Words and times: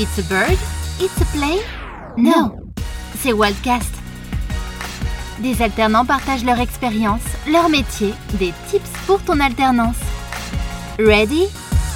It's 0.00 0.16
a 0.16 0.22
bird? 0.28 0.56
It's 1.00 1.20
a 1.20 1.24
play? 1.36 1.58
No, 2.16 2.54
c'est 3.16 3.32
Wildcast. 3.32 3.92
Des 5.40 5.60
alternants 5.60 6.04
partagent 6.04 6.44
leur 6.44 6.60
expérience, 6.60 7.22
leur 7.50 7.68
métier, 7.68 8.14
des 8.34 8.54
tips 8.68 8.92
pour 9.08 9.20
ton 9.20 9.40
alternance. 9.40 9.96
Ready? 11.00 11.48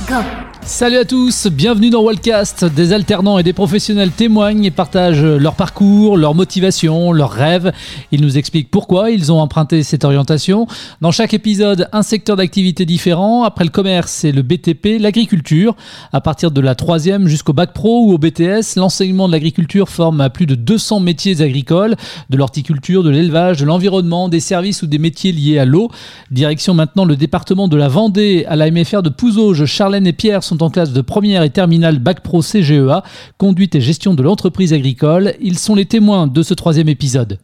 Go! 0.09 0.21
Salut 0.65 0.99
à 0.99 1.05
tous, 1.05 1.49
bienvenue 1.49 1.91
dans 1.91 2.05
Wildcast. 2.05 2.65
Des 2.65 2.93
alternants 2.93 3.37
et 3.37 3.43
des 3.43 3.53
professionnels 3.53 4.13
témoignent 4.13 4.65
et 4.65 4.71
partagent 4.71 5.25
leur 5.25 5.55
parcours, 5.55 6.17
leur 6.17 6.37
motivation, 6.37 7.11
leurs 7.11 7.33
rêves. 7.33 7.73
Ils 8.13 8.23
nous 8.23 8.39
expliquent 8.39 8.71
pourquoi 8.71 9.11
ils 9.11 9.33
ont 9.33 9.41
emprunté 9.41 9.83
cette 9.83 10.05
orientation. 10.05 10.69
Dans 11.01 11.11
chaque 11.11 11.35
épisode, 11.35 11.89
un 11.93 12.03
secteur 12.03 12.37
d'activité 12.37 12.87
différent. 12.87 13.43
Après 13.43 13.65
le 13.65 13.71
commerce 13.71 14.23
et 14.25 14.31
le 14.31 14.43
BTP, 14.43 15.01
l'agriculture. 15.01 15.75
À 16.13 16.21
partir 16.21 16.53
de 16.53 16.61
la 16.61 16.77
troisième 16.77 17.27
jusqu'au 17.27 17.53
bac 17.53 17.73
pro 17.73 18.07
ou 18.07 18.13
au 18.13 18.19
BTS, 18.19 18.77
l'enseignement 18.77 19.27
de 19.27 19.33
l'agriculture 19.33 19.89
forme 19.89 20.21
à 20.21 20.31
plus 20.31 20.47
de 20.47 20.55
200 20.55 21.01
métiers 21.01 21.43
agricoles, 21.43 21.97
de 22.31 22.37
l'horticulture, 22.37 23.03
de 23.03 23.11
l'élevage, 23.11 23.59
de 23.59 23.65
l'environnement, 23.65 24.29
des 24.29 24.41
services 24.41 24.83
ou 24.83 24.87
des 24.87 24.99
métiers 24.99 25.33
liés 25.33 25.59
à 25.59 25.65
l'eau. 25.65 25.91
Direction 26.31 26.73
maintenant 26.73 27.05
le 27.05 27.17
département 27.17 27.67
de 27.67 27.77
la 27.77 27.89
Vendée 27.89 28.45
à 28.49 28.55
la 28.55 28.71
MFR 28.71 29.03
de 29.03 29.09
Pouzauges. 29.09 29.65
Charlène 29.65 30.07
et 30.07 30.13
Pierre 30.13 30.45
sont 30.45 30.52
en 30.61 30.71
classe 30.71 30.93
de 30.93 31.01
première 31.01 31.43
et 31.43 31.51
terminale 31.51 31.99
Bac 31.99 32.21
Pro 32.21 32.43
CGEA, 32.43 33.03
conduite 33.39 33.75
et 33.75 33.81
gestion 33.81 34.15
de 34.15 34.23
l'entreprise 34.23 34.73
agricole. 34.73 35.35
Ils 35.41 35.59
sont 35.59 35.75
les 35.75 35.87
témoins 35.87 36.27
de 36.27 36.43
ce 36.43 36.55
troisième 36.55 36.89
épisode. 36.89 37.39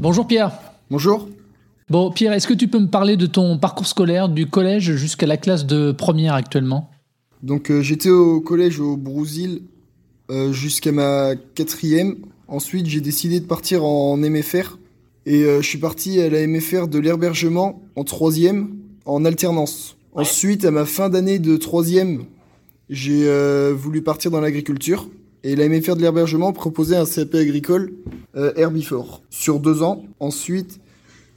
Bonjour 0.00 0.26
Pierre. 0.26 0.52
Bonjour. 0.90 1.28
Bon 1.90 2.10
Pierre, 2.10 2.32
est-ce 2.32 2.46
que 2.46 2.54
tu 2.54 2.68
peux 2.68 2.78
me 2.78 2.88
parler 2.88 3.16
de 3.16 3.26
ton 3.26 3.58
parcours 3.58 3.86
scolaire 3.86 4.28
du 4.28 4.46
collège 4.46 4.94
jusqu'à 4.94 5.26
la 5.26 5.36
classe 5.36 5.66
de 5.66 5.92
première 5.92 6.34
actuellement? 6.34 6.90
Donc 7.42 7.70
euh, 7.70 7.82
j'étais 7.82 8.08
au 8.08 8.40
collège 8.40 8.80
au 8.80 8.96
Brousil 8.96 9.62
euh, 10.30 10.52
jusqu'à 10.52 10.92
ma 10.92 11.36
quatrième. 11.54 12.16
Ensuite 12.48 12.86
j'ai 12.86 13.02
décidé 13.02 13.38
de 13.40 13.44
partir 13.44 13.84
en 13.84 14.16
MFR 14.16 14.78
et 15.26 15.42
euh, 15.44 15.60
je 15.60 15.66
suis 15.68 15.78
parti 15.78 16.20
à 16.20 16.30
la 16.30 16.46
MFR 16.46 16.88
de 16.88 16.98
l'herbergement 16.98 17.82
en 17.96 18.04
troisième 18.04 18.76
en 19.04 19.24
alternance. 19.24 19.96
Ensuite, 20.14 20.64
à 20.64 20.70
ma 20.70 20.84
fin 20.84 21.08
d'année 21.08 21.40
de 21.40 21.56
troisième, 21.56 22.24
j'ai 22.88 23.28
euh, 23.28 23.74
voulu 23.76 24.00
partir 24.00 24.30
dans 24.30 24.40
l'agriculture. 24.40 25.08
Et 25.42 25.56
la 25.56 25.68
MFR 25.68 25.96
de 25.96 26.00
l'herbergement 26.00 26.52
proposait 26.52 26.96
un 26.96 27.04
CAP 27.04 27.34
agricole 27.34 27.92
euh, 28.36 28.52
Herbivore 28.56 29.22
sur 29.28 29.58
deux 29.58 29.82
ans. 29.82 30.04
Ensuite, 30.18 30.80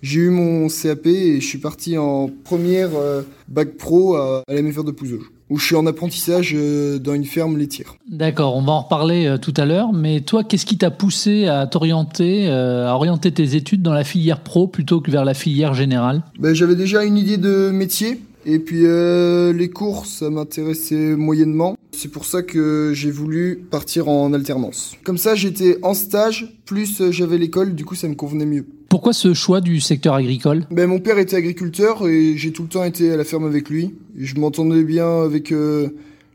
j'ai 0.02 0.22
eu 0.22 0.30
mon 0.30 0.68
CAP 0.70 1.08
et 1.08 1.42
je 1.42 1.46
suis 1.46 1.58
parti 1.58 1.98
en 1.98 2.30
première 2.46 2.92
euh, 2.96 3.24
bac 3.50 3.76
pro 3.78 4.16
à, 4.16 4.44
à 4.48 4.54
la 4.54 4.62
MFR 4.62 4.84
de 4.84 4.92
Pouzauges, 4.92 5.30
où 5.50 5.58
je 5.58 5.66
suis 5.66 5.76
en 5.76 5.86
apprentissage 5.88 6.54
euh, 6.56 7.00
dans 7.00 7.16
une 7.16 7.26
ferme 7.26 7.58
laitière. 7.58 7.96
D'accord, 8.10 8.56
on 8.56 8.62
va 8.62 8.74
en 8.74 8.82
reparler 8.84 9.36
tout 9.42 9.54
à 9.58 9.66
l'heure. 9.66 9.92
Mais 9.92 10.22
toi, 10.22 10.44
qu'est-ce 10.46 10.68
qui 10.68 10.78
t'a 10.78 10.92
poussé 10.92 11.48
à 11.48 11.66
t'orienter, 11.68 12.48
à 12.48 12.96
orienter 12.96 13.32
tes 13.34 13.56
études 13.56 13.82
dans 13.82 13.94
la 13.94 14.04
filière 14.06 14.40
pro 14.40 14.68
plutôt 14.68 15.02
que 15.02 15.12
vers 15.12 15.26
la 15.26 15.34
filière 15.34 15.74
générale? 15.74 16.24
Ben, 16.40 16.54
J'avais 16.54 16.76
déjà 16.76 17.04
une 17.04 17.18
idée 17.18 17.38
de 17.38 17.72
métier. 17.72 18.22
Et 18.50 18.60
puis 18.60 18.86
euh, 18.86 19.52
les 19.52 19.70
cours, 19.70 20.06
ça 20.06 20.30
m'intéressait 20.30 21.18
moyennement. 21.18 21.78
C'est 21.92 22.10
pour 22.10 22.24
ça 22.24 22.44
que 22.44 22.94
j'ai 22.96 23.12
voulu 23.12 23.58
partir 23.70 24.08
en 24.08 24.32
alternance. 24.32 24.96
Comme 25.04 25.18
ça, 25.18 25.36
j'étais 25.36 25.78
en 25.82 25.94
stage, 25.94 26.58
plus 26.66 27.02
euh, 27.02 27.12
j'avais 27.12 27.38
l'école, 27.38 27.76
du 27.76 27.84
coup 27.84 27.96
ça 27.96 28.08
me 28.08 28.16
convenait 28.16 28.46
mieux. 28.46 28.66
Pourquoi 28.88 29.12
ce 29.12 29.34
choix 29.34 29.60
du 29.60 29.82
secteur 29.82 30.14
agricole? 30.14 30.64
Ben, 30.72 30.88
mon 30.88 31.00
père 31.00 31.18
était 31.18 31.36
agriculteur 31.36 32.08
et 32.08 32.38
j'ai 32.38 32.54
tout 32.54 32.64
le 32.64 32.70
temps 32.70 32.86
été 32.86 33.12
à 33.12 33.18
la 33.18 33.26
ferme 33.26 33.44
avec 33.44 33.70
lui. 33.70 33.96
Je 34.18 34.36
m'entendais 34.36 34.84
bien 34.84 35.24
avec 35.24 35.52
euh, 35.52 35.90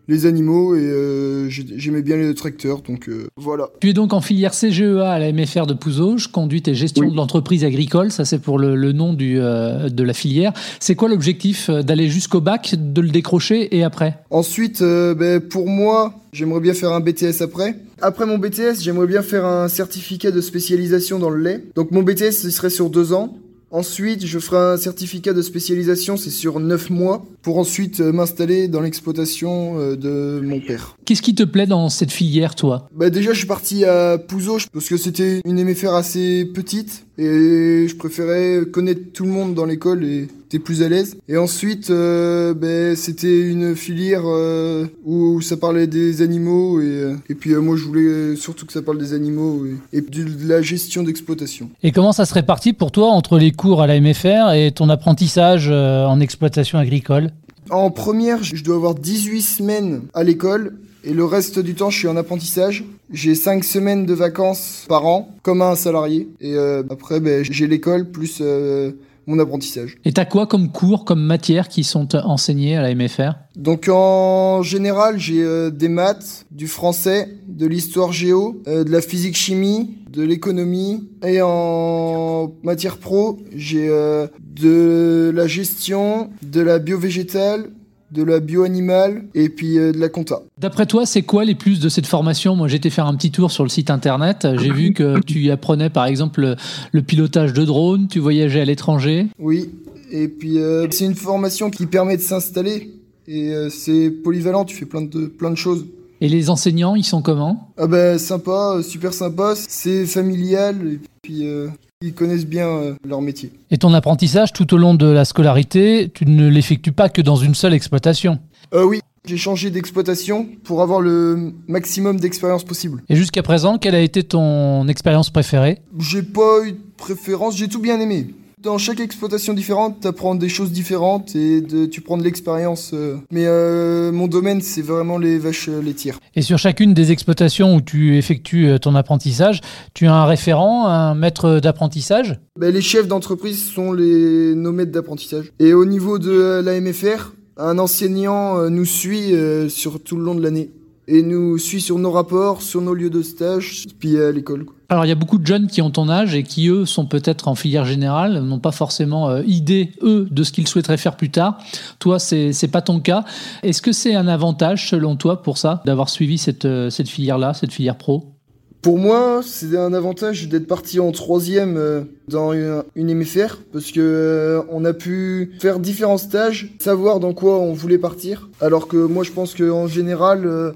les 0.09 0.27
animaux 0.27 0.75
et 0.75 0.81
euh, 0.81 1.49
j'ai- 1.49 1.67
j'aimais 1.77 2.03
bien 2.03 2.17
les 2.17 2.35
tracteurs, 2.35 2.83
donc 2.83 3.09
euh, 3.09 3.27
voilà. 3.37 3.69
Tu 3.81 3.91
es 3.91 3.93
donc 3.93 4.13
en 4.13 4.21
filière 4.21 4.53
CGEA 4.53 5.11
à 5.11 5.19
la 5.19 5.33
MFR 5.33 5.67
de 5.67 5.75
Pouzauges, 5.75 6.29
conduite 6.29 6.69
et 6.69 6.75
gestion 6.75 7.05
Oui. 7.05 7.11
de 7.13 7.17
l'entreprise 7.17 7.65
agricole, 7.65 8.11
ça 8.11 8.25
c'est 8.25 8.39
pour 8.41 8.59
le, 8.59 8.75
le 8.75 8.93
nom 8.93 9.13
du, 9.13 9.39
euh, 9.39 9.89
de 9.89 10.03
la 10.03 10.13
filière. 10.13 10.53
C'est 10.81 10.95
quoi 10.97 11.09
l'objectif 11.09 11.69
euh, 11.71 11.83
D'aller 11.83 12.09
jusqu'au 12.09 12.41
bac, 12.41 12.75
de 12.77 13.01
le 13.01 13.09
décrocher 13.11 13.77
et 13.77 13.83
après? 13.85 14.19
Ensuite, 14.31 14.83
euh, 14.83 15.15
ben, 15.15 15.41
pour 15.41 15.69
moi, 15.69 16.15
j'aimerais 16.33 16.61
bien 16.61 16.75
faire 16.75 16.93
un 16.93 17.01
BTS 17.01 17.41
après. 17.43 17.77
Après 18.01 18.27
mon 18.27 18.39
BTS, 18.39 18.81
j'aimerais 18.81 19.07
bien 19.07 19.23
faire 19.23 19.45
un 19.47 19.69
certificat 19.69 20.31
de 20.31 20.41
spécialisation 20.41 21.19
dans 21.19 21.31
le 21.31 21.41
lait. 21.43 21.65
Donc 21.77 21.91
mon 21.93 22.03
BTS, 22.03 22.33
ce 22.33 22.51
serait 22.51 22.71
sur 22.71 22.91
deux 22.91 23.13
ans. 23.13 23.37
Ensuite, 23.73 24.27
je 24.27 24.39
ferai 24.39 24.75
un 24.75 24.77
certificat 24.77 25.33
de 25.33 25.41
spécialisation, 25.41 26.19
c'est 26.19 26.29
sur 26.29 26.61
neuf 26.61 26.91
mois, 26.91 27.25
pour 27.41 27.57
ensuite 27.57 28.01
euh, 28.01 28.13
m'installer 28.13 28.69
dans 28.69 28.83
l'exploitation 28.83 29.79
euh, 29.79 29.97
de 29.97 30.45
mon 30.45 30.61
père. 30.61 30.99
Qu'est-ce 31.07 31.23
qui 31.23 31.35
te 31.35 31.43
plaît 31.43 31.67
dans 31.67 31.89
cette 31.89 32.13
filière, 32.13 32.55
toi? 32.55 32.91
Bah 32.95 33.09
déjà, 33.09 33.33
je 33.33 33.39
suis 33.39 33.47
parti 33.47 33.87
à 33.87 34.19
Pouzauges 34.19 34.69
parce 34.69 34.91
que 34.91 34.99
c'était 34.99 35.41
une 35.47 35.65
MFR 35.65 35.95
assez 35.95 36.45
petite 36.45 37.07
et 37.17 37.87
je 37.89 37.97
préférais 37.97 38.67
connaître 38.71 39.01
tout 39.15 39.25
le 39.25 39.31
monde 39.31 39.55
dans 39.55 39.65
l'école 39.65 40.05
et 40.05 40.29
t'es 40.53 40.59
plus 40.59 40.83
à 40.83 40.89
l'aise. 40.91 41.17
Et 41.29 41.39
ensuite, 41.39 41.89
euh, 41.89 42.53
ben, 42.53 42.95
c'était 42.95 43.41
une 43.41 43.75
filière 43.75 44.25
euh, 44.27 44.85
où 45.07 45.41
ça 45.41 45.57
parlait 45.57 45.87
des 45.87 46.21
animaux 46.21 46.79
et, 46.79 46.85
euh, 46.85 47.15
et 47.31 47.35
puis 47.35 47.55
moi 47.55 47.75
je 47.77 47.85
voulais 47.85 48.37
surtout 48.37 48.67
que 48.67 48.73
ça 48.75 48.83
parle 48.83 48.99
des 48.99 49.15
animaux 49.15 49.65
et, 49.65 49.97
et 49.97 50.01
de, 50.03 50.47
la 50.47 50.61
gestion 50.61 51.05
d'exploitation. 51.05 51.71
Et 51.83 51.91
comment 51.91 52.13
ça 52.13 52.27
se 52.27 52.35
répartit 52.35 52.75
pour 52.75 52.93
toi 52.93 53.09
entre 53.09 53.39
les 53.39 53.51
cours 53.51 53.81
à 53.81 53.87
la 53.87 53.99
MFR 53.99 54.53
et 54.55 54.73
ton 54.73 54.91
apprentissage 54.91 55.71
en 55.71 56.21
exploitation 56.21 56.79
agricole? 56.79 57.31
En 57.71 57.91
première, 57.91 58.43
je 58.43 58.63
dois 58.63 58.77
avoir 58.77 58.95
18 58.95 59.41
semaines 59.41 60.03
à 60.13 60.23
l'école 60.23 60.75
et 61.05 61.15
le 61.15 61.25
reste 61.25 61.59
du 61.59 61.75
temps, 61.75 61.91
je 61.91 61.99
suis 61.99 62.09
en 62.09 62.17
apprentissage. 62.17 62.85
J'ai 63.13 63.35
5 63.35 63.65
semaines 63.65 64.07
de 64.07 64.15
vacances 64.15 64.85
par 64.89 65.05
an, 65.07 65.35
comme 65.43 65.61
un 65.61 65.75
salarié. 65.75 66.29
Et 66.41 66.55
euh, 66.55 66.83
après, 66.91 67.19
ben, 67.19 67.45
j'ai 67.45 67.67
l'école 67.67 68.11
plus 68.11 68.39
euh, 68.41 68.93
mon 69.27 69.39
apprentissage. 69.39 69.97
Et 70.05 70.13
t'as 70.13 70.25
quoi 70.25 70.47
comme 70.47 70.71
cours, 70.71 71.05
comme 71.05 71.23
matières 71.23 71.69
qui 71.69 71.85
sont 71.85 72.15
enseignées 72.17 72.77
à 72.77 72.83
la 72.83 72.95
MFR 72.95 73.33
Donc 73.57 73.89
en 73.89 74.63
général, 74.63 75.19
j'ai 75.19 75.43
euh, 75.43 75.71
des 75.71 75.89
maths, 75.89 76.47
du 76.51 76.67
français, 76.67 77.29
de 77.47 77.67
l'histoire 77.67 78.13
géo, 78.13 78.63
euh, 78.67 78.85
de 78.85 78.91
la 78.91 79.01
physique 79.01 79.37
chimie, 79.37 79.99
de 80.11 80.23
l'économie. 80.23 81.09
Et 81.25 81.41
en 81.43 82.53
matière 82.63 82.99
pro, 82.99 83.39
j'ai 83.55 83.89
euh, 83.89 84.27
de 84.41 85.33
la 85.35 85.47
gestion, 85.47 86.31
de 86.43 86.61
la 86.61 86.79
bio-végétale, 86.79 87.71
de 88.13 88.23
la 88.23 88.41
bio-animale 88.41 89.25
et 89.35 89.49
puis 89.49 89.79
euh, 89.79 89.93
de 89.93 89.99
la 89.99 90.09
compta. 90.09 90.43
D'après 90.59 90.87
toi, 90.87 91.07
c'est 91.07 91.23
quoi 91.23 91.45
les 91.45 91.55
plus 91.55 91.81
de 91.81 91.89
cette 91.89 92.07
formation? 92.07 92.55
Moi, 92.57 92.69
j'ai 92.69 92.77
été 92.77 92.91
faire 92.91 93.07
un 93.07 93.17
petit 93.17 93.31
tour 93.31 93.51
sur 93.51 93.65
le 93.65 93.71
site 93.71 93.91
internet. 93.91 94.47
J'ai 94.59 94.71
vu 94.71 94.93
que 94.93 95.21
tu 95.21 95.51
apprenais, 95.51 95.91
par 95.91 96.07
exemple, 96.07 96.57
le, 96.93 97.03
pilotage 97.03 97.53
de 97.53 97.65
drones, 97.65 98.09
tu 98.09 98.21
voyageais 98.21 98.61
à 98.61 98.65
l'étranger? 98.65 99.27
Oui, 99.39 99.71
et 100.11 100.29
puis 100.29 100.59
euh, 100.59 100.87
c'est 100.91 101.05
une 101.05 101.15
formation 101.15 101.71
qui 101.71 101.87
permet 101.87 102.17
de 102.17 102.23
s'installer 102.23 102.93
et 103.27 103.53
euh, 103.53 103.71
c'est 103.71 104.11
polyvalent, 104.11 104.65
tu 104.65 104.77
fais 104.77 104.87
plein 104.87 105.03
de, 105.03 105.27
plein 105.27 105.51
de 105.51 105.57
choses. 105.57 105.87
Et 106.21 106.29
les 106.29 106.51
enseignants, 106.51 106.95
ils 106.95 107.05
sont 107.05 107.23
comment? 107.23 107.73
Ah 107.77 107.87
bah 107.87 108.19
sympa, 108.19 108.77
euh, 108.77 108.83
super 108.83 109.13
sympa, 109.13 109.55
c'est 109.57 110.07
familial 110.07 110.77
et 110.87 111.01
puis 111.23 111.47
euh, 111.47 111.69
ils 112.03 112.15
connaissent 112.15 112.47
bien 112.47 112.69
euh, 112.69 112.95
leur 113.05 113.21
métier. 113.21 113.53
Et 113.71 113.79
ton 113.79 113.95
apprentissage 113.95 114.53
tout 114.53 114.75
au 114.75 114.77
long 114.77 114.95
de 114.95 115.07
la 115.07 115.25
scolarité, 115.25 116.11
tu 116.13 116.27
ne 116.27 116.49
l'effectues 116.49 116.93
pas 116.93 117.09
que 117.09 117.23
dans 117.23 117.37
une 117.37 117.55
seule 117.55 117.75
exploitation? 117.75 118.39
Euh, 118.75 118.85
oui, 118.85 119.01
j'ai 119.25 119.37
changé 119.37 119.71
d'exploitation 119.71 120.49
pour 120.65 120.83
avoir 120.83 121.01
le 121.01 121.53
maximum 121.69 122.19
d'expérience 122.19 122.65
possible. 122.65 123.03
Et 123.09 123.17
jusqu'à 123.17 123.43
présent, 123.43 123.79
quelle 123.79 123.95
a 123.95 124.01
été 124.01 124.23
ton 124.23 124.89
expérience 124.89 125.31
préférée? 125.31 125.79
J'ai 125.99 126.23
pas 126.23 126.65
eu 126.65 126.73
de 126.73 126.81
préférence, 126.97 127.57
j'ai 127.57 127.69
tout 127.69 127.81
bien 127.81 128.01
aimé. 128.01 128.29
Dans 128.63 128.79
chaque 128.79 129.01
exploitation 129.01 129.55
différente, 129.55 129.99
t'apprends 130.03 130.37
des 130.37 130.49
choses 130.49 130.71
différentes 130.71 131.35
et 131.35 131.61
de, 131.61 131.87
tu 131.87 132.01
prends 132.01 132.17
de 132.17 132.23
l'expérience. 132.23 132.93
euh. 132.95 133.17
Mais 133.33 133.47
euh, 133.47 134.13
mon 134.13 134.29
domaine, 134.29 134.61
c'est 134.61 134.83
vraiment 134.83 135.19
les 135.19 135.37
vaches 135.37 135.69
euh, 135.69 135.83
laitières. 135.83 136.21
Et 136.37 136.43
sur 136.43 136.59
chacune 136.59 136.95
des 136.95 137.11
exploitations 137.11 137.75
où 137.75 137.81
tu 137.81 138.17
effectues 138.17 138.79
ton 138.81 138.95
apprentissage, 138.95 139.63
tu 139.95 140.07
as 140.07 140.15
un 140.15 140.27
référent, 140.27 140.87
un 140.87 141.17
maître 141.17 141.59
d'apprentissage? 141.59 142.39
Ben, 142.57 142.73
les 142.73 142.83
chefs 142.83 143.09
d'entreprise 143.09 143.65
sont 143.65 143.93
les 143.93 144.55
nos 144.55 144.71
maîtres 144.71 144.93
d'apprentissage. 144.93 145.53
Et 145.59 145.75
au 145.75 145.85
niveau 145.85 146.21
de 146.21 146.63
la 146.65 146.81
MFR, 146.81 147.33
un 147.57 147.81
enseignant 147.81 148.71
nous 148.71 148.85
suit 148.85 149.35
sur 149.69 150.01
tout 150.01 150.17
le 150.17 150.23
long 150.23 150.37
de 150.37 150.43
l'année. 150.43 150.71
Et 151.09 151.23
nous 151.23 151.59
suit 151.59 151.81
sur 151.81 151.99
nos 151.99 152.13
rapports, 152.13 152.63
sur 152.63 152.81
nos 152.81 152.95
lieux 152.95 153.11
de 153.11 153.23
stage, 153.23 153.87
puis 153.99 154.21
à 154.21 154.31
l'école. 154.31 154.67
Alors, 154.93 155.07
il 155.07 155.09
y 155.09 155.13
a 155.13 155.15
beaucoup 155.17 155.39
de 155.39 155.47
jeunes 155.47 155.69
qui 155.69 155.81
ont 155.81 155.91
ton 155.91 156.11
âge 156.11 156.35
et 156.35 156.43
qui, 156.43 156.69
eux, 156.69 156.85
sont 156.85 157.07
peut-être 157.07 157.49
en 157.49 157.55
filière 157.55 157.87
générale, 157.87 158.43
n'ont 158.43 158.59
pas 158.59 158.73
forcément 158.73 159.31
euh, 159.31 159.43
idée, 159.47 159.93
eux, 160.03 160.29
de 160.31 160.43
ce 160.43 160.53
qu'ils 160.53 160.69
souhaiteraient 160.69 160.99
faire 160.99 161.17
plus 161.17 161.31
tard. 161.31 161.57
Toi, 161.99 162.19
c'est 162.19 162.53
c'est 162.53 162.69
pas 162.69 162.83
ton 162.83 163.01
cas. 163.01 163.25
Est-ce 163.63 163.81
que 163.81 163.93
c'est 163.93 164.15
un 164.15 164.29
avantage, 164.29 164.91
selon 164.91 165.17
toi, 165.17 165.43
pour 165.43 165.57
ça, 165.57 165.83
d'avoir 165.87 166.11
suivi 166.11 166.37
cette, 166.37 166.67
euh, 166.67 166.91
cette 166.91 167.09
filière-là, 167.09 167.55
cette 167.55 167.73
filière 167.73 167.97
pro? 167.97 168.35
Pour 168.83 168.99
moi, 168.99 169.41
c'est 169.43 169.79
un 169.79 169.95
avantage 169.95 170.49
d'être 170.49 170.67
parti 170.67 171.01
en 171.01 171.11
troisième 171.11 171.79
euh, 171.79 172.03
dans 172.29 172.53
une, 172.53 172.83
MFR 172.97 173.63
parce 173.73 173.93
que 173.93 174.61
on 174.71 174.85
a 174.85 174.93
pu 174.93 175.53
faire 175.59 175.79
différents 175.79 176.19
stages, 176.19 176.75
savoir 176.81 177.19
dans 177.19 177.33
quoi 177.33 177.59
on 177.61 177.73
voulait 177.73 177.97
partir. 177.97 178.51
Alors 178.61 178.89
que 178.89 178.99
moi, 178.99 179.25
je 179.25 179.31
pense 179.31 179.55
qu'en 179.55 179.87
général, 179.87 180.75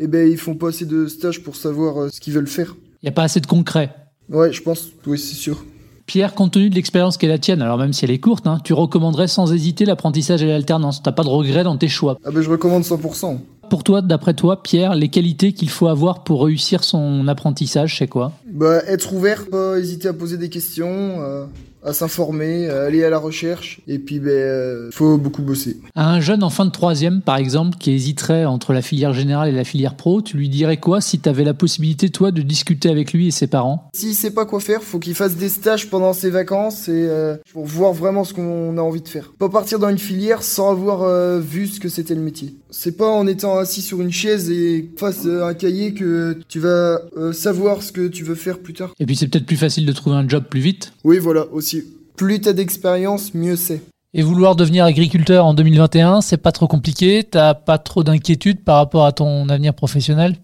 eh 0.00 0.06
ben, 0.06 0.28
ils 0.28 0.38
font 0.38 0.54
pas 0.54 0.68
assez 0.68 0.86
de 0.86 1.06
stages 1.06 1.42
pour 1.42 1.56
savoir 1.56 2.10
ce 2.10 2.20
qu'ils 2.20 2.32
veulent 2.32 2.48
faire. 2.48 2.74
Il 3.02 3.06
n'y 3.06 3.08
a 3.10 3.12
pas 3.12 3.24
assez 3.24 3.40
de 3.40 3.46
concret. 3.46 3.94
Ouais, 4.28 4.52
je 4.52 4.62
pense, 4.62 4.90
oui, 5.06 5.18
c'est 5.18 5.34
sûr. 5.34 5.64
Pierre, 6.06 6.34
compte 6.34 6.52
tenu 6.52 6.70
de 6.70 6.74
l'expérience 6.74 7.18
est 7.22 7.26
la 7.28 7.38
tienne, 7.38 7.62
alors 7.62 7.78
même 7.78 7.92
si 7.92 8.04
elle 8.04 8.10
est 8.10 8.18
courte, 8.18 8.46
hein, 8.46 8.58
tu 8.64 8.72
recommanderais 8.72 9.28
sans 9.28 9.52
hésiter 9.52 9.84
l'apprentissage 9.84 10.42
et 10.42 10.46
l'alternance. 10.46 11.02
T'as 11.02 11.12
pas 11.12 11.22
de 11.22 11.28
regrets 11.28 11.62
dans 11.62 11.76
tes 11.76 11.86
choix. 11.86 12.18
Ah 12.24 12.30
ben 12.32 12.40
je 12.40 12.50
recommande 12.50 12.82
100%. 12.82 13.38
Pour 13.68 13.84
toi, 13.84 14.02
d'après 14.02 14.34
toi, 14.34 14.60
Pierre, 14.60 14.96
les 14.96 15.08
qualités 15.08 15.52
qu'il 15.52 15.70
faut 15.70 15.86
avoir 15.86 16.24
pour 16.24 16.44
réussir 16.44 16.82
son 16.82 17.28
apprentissage, 17.28 17.98
c'est 17.98 18.08
quoi? 18.08 18.32
Bah 18.44 18.82
être 18.88 19.12
ouvert, 19.12 19.46
pas 19.48 19.78
hésiter 19.78 20.08
à 20.08 20.12
poser 20.12 20.36
des 20.36 20.48
questions, 20.48 21.20
euh, 21.20 21.44
à 21.82 21.92
s'informer, 21.92 22.68
à 22.68 22.82
aller 22.82 23.04
à 23.04 23.10
la 23.10 23.18
recherche, 23.18 23.80
et 23.86 23.98
puis 23.98 24.20
ben 24.20 24.30
euh, 24.30 24.90
faut 24.92 25.18
beaucoup 25.18 25.42
bosser. 25.42 25.78
À 25.94 26.10
un 26.10 26.20
jeune 26.20 26.42
en 26.42 26.50
fin 26.50 26.64
de 26.64 26.70
troisième, 26.70 27.22
par 27.22 27.36
exemple, 27.36 27.78
qui 27.78 27.92
hésiterait 27.92 28.44
entre 28.44 28.72
la 28.72 28.82
filière 28.82 29.12
générale 29.12 29.48
et 29.48 29.52
la 29.52 29.64
filière 29.64 29.96
pro, 29.96 30.22
tu 30.22 30.36
lui 30.36 30.48
dirais 30.48 30.76
quoi 30.76 31.00
si 31.00 31.20
tu 31.20 31.28
avais 31.28 31.44
la 31.44 31.54
possibilité, 31.54 32.10
toi, 32.10 32.30
de 32.30 32.42
discuter 32.42 32.88
avec 32.90 33.12
lui 33.12 33.28
et 33.28 33.30
ses 33.30 33.46
parents? 33.46 33.88
S'il 33.94 34.14
sait 34.14 34.32
pas 34.32 34.46
quoi 34.46 34.60
faire, 34.60 34.82
faut 34.82 34.98
qu'il 34.98 35.14
fasse 35.14 35.36
des 35.36 35.48
stages 35.48 35.88
pendant 35.88 36.12
ses 36.12 36.30
vacances 36.30 36.88
et 36.88 37.06
euh, 37.08 37.36
pour 37.52 37.64
voir 37.66 37.92
vraiment 37.92 38.24
ce 38.24 38.34
qu'on 38.34 38.76
a 38.76 38.82
envie 38.82 39.02
de 39.02 39.08
faire. 39.08 39.32
Pas 39.38 39.48
partir 39.48 39.78
dans 39.78 39.88
une 39.88 39.98
filière 39.98 40.42
sans 40.42 40.70
avoir 40.70 41.02
euh, 41.02 41.40
vu 41.40 41.66
ce 41.66 41.80
que 41.80 41.88
c'était 41.88 42.14
le 42.14 42.20
métier. 42.20 42.54
C'est 42.70 42.96
pas 42.96 43.10
en 43.10 43.26
étant 43.26 43.58
assis 43.58 43.82
sur 43.82 44.00
une 44.00 44.12
chaise 44.12 44.50
et 44.50 44.90
face 44.96 45.26
à 45.26 45.46
un 45.46 45.54
cahier 45.54 45.94
que 45.94 46.38
tu 46.48 46.60
vas 46.60 47.00
savoir 47.32 47.82
ce 47.82 47.92
que 47.92 48.08
tu 48.08 48.24
veux 48.24 48.34
faire 48.34 48.58
plus 48.58 48.74
tard. 48.74 48.92
Et 48.98 49.06
puis 49.06 49.16
c'est 49.16 49.28
peut-être 49.28 49.46
plus 49.46 49.56
facile 49.56 49.86
de 49.86 49.92
trouver 49.92 50.16
un 50.16 50.28
job 50.28 50.44
plus 50.48 50.60
vite. 50.60 50.92
Oui, 51.04 51.18
voilà 51.18 51.46
aussi 51.52 51.84
plus 52.16 52.38
t'as 52.38 52.52
d'expérience, 52.52 53.32
mieux 53.32 53.56
c'est. 53.56 53.80
Et 54.12 54.20
vouloir 54.20 54.54
devenir 54.54 54.84
agriculteur 54.84 55.46
en 55.46 55.54
2021, 55.54 56.20
c'est 56.20 56.36
pas 56.36 56.52
trop 56.52 56.66
compliqué? 56.66 57.24
T'as 57.24 57.54
pas 57.54 57.78
trop 57.78 58.04
d'inquiétude 58.04 58.62
par 58.62 58.76
rapport 58.76 59.06
à 59.06 59.12
ton 59.12 59.48
avenir 59.48 59.72
professionnel? 59.72 60.36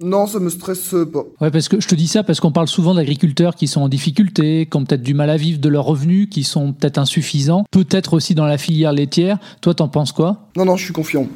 Non, 0.00 0.26
ça 0.26 0.38
me 0.38 0.48
stresse 0.48 0.94
pas. 1.12 1.24
Ouais, 1.40 1.50
parce 1.50 1.68
que 1.68 1.80
je 1.80 1.88
te 1.88 1.94
dis 1.94 2.06
ça 2.06 2.22
parce 2.22 2.40
qu'on 2.40 2.52
parle 2.52 2.68
souvent 2.68 2.94
d'agriculteurs 2.94 3.56
qui 3.56 3.66
sont 3.66 3.82
en 3.82 3.90
difficulté, 3.90 4.66
qui 4.70 4.76
ont 4.78 4.84
peut-être 4.84 5.02
du 5.02 5.12
mal 5.12 5.28
à 5.28 5.36
vivre 5.36 5.58
de 5.58 5.68
leurs 5.68 5.84
revenus, 5.84 6.28
qui 6.30 6.44
sont 6.44 6.72
peut-être 6.72 6.96
insuffisants, 6.96 7.64
peut-être 7.70 8.14
aussi 8.14 8.34
dans 8.34 8.46
la 8.46 8.56
filière 8.56 8.94
laitière. 8.94 9.38
Toi, 9.60 9.74
t'en 9.74 9.88
penses 9.88 10.12
quoi? 10.12 10.48
Non, 10.56 10.64
non, 10.64 10.76
je 10.76 10.84
suis 10.84 10.94
confiant. 10.94 11.26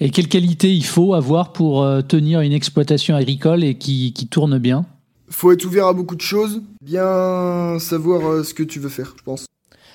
Et 0.00 0.10
quelle 0.10 0.28
qualité 0.28 0.72
il 0.72 0.84
faut 0.84 1.14
avoir 1.14 1.52
pour 1.52 1.82
euh, 1.82 2.02
tenir 2.02 2.40
une 2.40 2.52
exploitation 2.52 3.16
agricole 3.16 3.64
et 3.64 3.76
qui, 3.76 4.12
qui 4.12 4.26
tourne 4.26 4.58
bien? 4.58 4.84
Faut 5.28 5.50
être 5.52 5.64
ouvert 5.64 5.86
à 5.86 5.92
beaucoup 5.92 6.16
de 6.16 6.20
choses, 6.20 6.62
bien 6.82 7.78
savoir 7.80 8.30
euh, 8.30 8.42
ce 8.44 8.54
que 8.54 8.62
tu 8.62 8.78
veux 8.78 8.88
faire, 8.88 9.14
je 9.16 9.22
pense. 9.22 9.46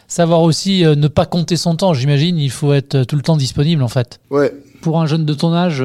Savoir 0.07 0.41
aussi 0.41 0.83
euh, 0.85 0.95
ne 0.95 1.07
pas 1.07 1.25
compter 1.25 1.55
son 1.55 1.75
temps, 1.75 1.93
j'imagine, 1.93 2.37
il 2.37 2.51
faut 2.51 2.73
être 2.73 2.95
euh, 2.95 3.05
tout 3.05 3.15
le 3.15 3.21
temps 3.21 3.37
disponible 3.37 3.81
en 3.81 3.87
fait. 3.87 4.19
Ouais. 4.29 4.53
Pour 4.81 4.99
un 4.99 5.05
jeune 5.05 5.25
de 5.25 5.33
ton 5.33 5.53
âge, 5.53 5.77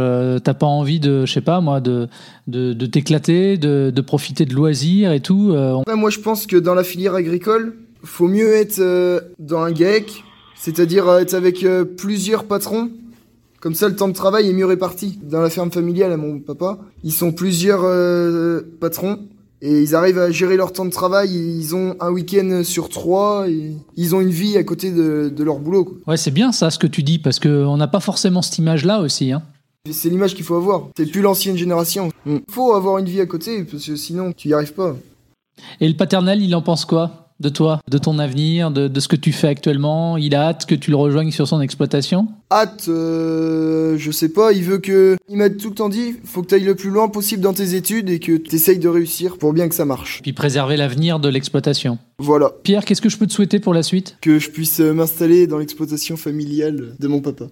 t'as 0.43 0.55
pas 0.55 0.67
envie 0.67 1.01
de, 1.01 1.27
je 1.27 1.33
sais 1.33 1.43
pas 1.43 1.61
moi, 1.61 1.81
de, 1.81 2.09
de, 2.47 2.87
t'éclater, 2.87 3.59
de, 3.59 3.93
de, 3.95 4.01
profiter 4.01 4.47
de 4.47 4.55
loisirs 4.55 5.13
et 5.13 5.21
tout 5.21 5.55
Moi 5.87 6.09
je 6.09 6.19
pense 6.19 6.47
que 6.47 6.57
dans 6.57 6.75
la 6.75 6.83
filière 6.83 7.15
agricole, 7.15 7.77
faut 8.03 8.27
mieux 8.27 8.55
être 8.55 8.81
dans 9.39 9.61
un 9.61 9.71
GAEC, 9.71 10.25
c'est-à-dire 10.55 11.13
être 11.19 11.35
avec 11.35 11.63
plusieurs 11.99 12.45
patrons 12.45 12.89
comme 13.67 13.75
ça, 13.75 13.89
le 13.89 13.97
temps 13.97 14.07
de 14.07 14.13
travail 14.13 14.49
est 14.49 14.53
mieux 14.53 14.65
réparti. 14.65 15.19
Dans 15.25 15.41
la 15.41 15.51
ferme 15.51 15.73
familiale 15.73 16.13
à 16.13 16.17
mon 16.17 16.39
papa, 16.39 16.79
ils 17.03 17.13
sont 17.13 17.33
plusieurs 17.33 17.83
patrons 18.79 19.19
et 19.61 19.83
ils 19.83 19.97
arrivent 19.97 20.21
à 20.21 20.31
gérer 20.31 20.57
leur 20.57 20.73
temps 20.73 20.85
de 20.85 20.91
travail. 20.91 21.35
Ils 21.35 21.75
ont 21.75 21.97
un 21.99 22.11
week-end 22.11 22.63
sur 22.63 22.89
trois. 22.89 23.49
Et 23.49 23.73
ils 23.97 24.15
ont 24.15 24.21
une 24.21 24.31
vie 24.31 24.57
à 24.57 24.63
côté 24.63 24.93
de, 24.93 25.43
leur 25.43 25.59
boulot. 25.59 25.99
Ouais, 26.07 26.17
c'est 26.17 26.31
bien 26.31 26.53
ça 26.53 26.71
ce 26.71 26.79
que 26.79 26.87
tu 26.87 27.03
dis 27.03 27.19
parce 27.19 27.41
qu'on 27.41 27.77
n'a 27.77 27.89
pas 27.89 27.99
forcément 27.99 28.41
cette 28.41 28.59
image-là 28.59 29.01
aussi. 29.01 29.33
Hein. 29.33 29.43
C'est 29.91 30.11
l'image 30.11 30.37
qu'il 30.37 30.45
faut 30.45 30.55
avoir. 30.55 30.91
T'es 30.95 31.05
plus 31.05 31.21
l'ancienne 31.21 31.57
génération. 31.57 32.11
Il 32.25 32.43
faut 32.49 32.73
avoir 32.73 32.99
une 32.99 33.07
vie 33.07 33.21
à 33.21 33.27
côté 33.27 33.65
parce 33.65 33.85
que 33.85 33.97
sinon 33.97 34.33
tu 34.33 34.49
y 34.49 34.55
arrives 34.55 34.75
pas. 34.75 34.95
Et 35.81 35.89
le 35.89 35.97
paternel, 35.97 36.41
il 36.41 36.55
en 36.55 36.63
pense 36.63 36.85
quoi? 36.85 37.26
De 37.41 37.49
toi, 37.49 37.81
de 37.89 37.99
ton 37.99 38.19
avenir, 38.19 38.71
de, 38.71 39.01
ce 39.01 39.09
que 39.09 39.17
tu 39.17 39.33
fais 39.33 39.49
actuellement? 39.49 40.17
Il 40.17 40.35
a 40.35 40.49
hâte 40.49 40.67
que 40.67 40.75
tu 40.75 40.91
le 40.91 40.97
rejoignes 40.97 41.31
sur 41.31 41.47
son 41.47 41.61
exploitation? 41.61 42.29
Hâte, 42.51 42.87
euh, 42.89 43.97
je 43.99 44.11
sais 44.11 44.29
pas, 44.29 44.53
il 44.53 44.63
veut 44.63 44.79
que... 44.79 45.17
Il 45.29 45.37
m'a 45.37 45.51
tout 45.51 45.71
le 45.71 45.75
temps 45.75 45.89
dit, 45.89 46.15
faut 46.25 46.43
que 46.43 46.49
tu 46.49 46.55
ailles 46.55 46.65
le 46.65 46.75
plus 46.75 46.91
loin 46.91 47.09
possible 47.09 47.43
dans 47.43 47.53
tes 47.53 47.75
études 47.75 48.09
et 48.09 48.21
que 48.21 48.37
tu 48.37 48.55
essayes 48.55 48.79
de 48.79 48.89
réussir 48.89 49.39
pour 49.39 49.53
bien 49.53 49.69
que 49.69 49.75
ça 49.75 49.85
marche. 49.85 50.21
Puis 50.23 50.33
préserver 50.33 50.77
l'avenir 50.77 51.19
de 51.19 51.29
l'exploitation. 51.29 51.99
Voilà. 52.19 52.53
Pierre, 52.63 52.85
qu'est-ce 52.85 53.03
que 53.03 53.09
je 53.09 53.19
peux 53.19 53.27
te 53.27 53.33
souhaiter 53.33 53.59
pour 53.59 53.75
la 53.75 53.83
suite? 53.83 54.17
Que 54.21 54.39
je 54.39 54.51
puisse 54.51 54.81
euh, 54.81 54.93
m'installer 54.93 55.47
dans 55.47 55.59
l'exploitation 55.59 56.17
familiale 56.17 56.95
de 56.99 57.09
mon 57.09 57.21
papa. 57.21 57.47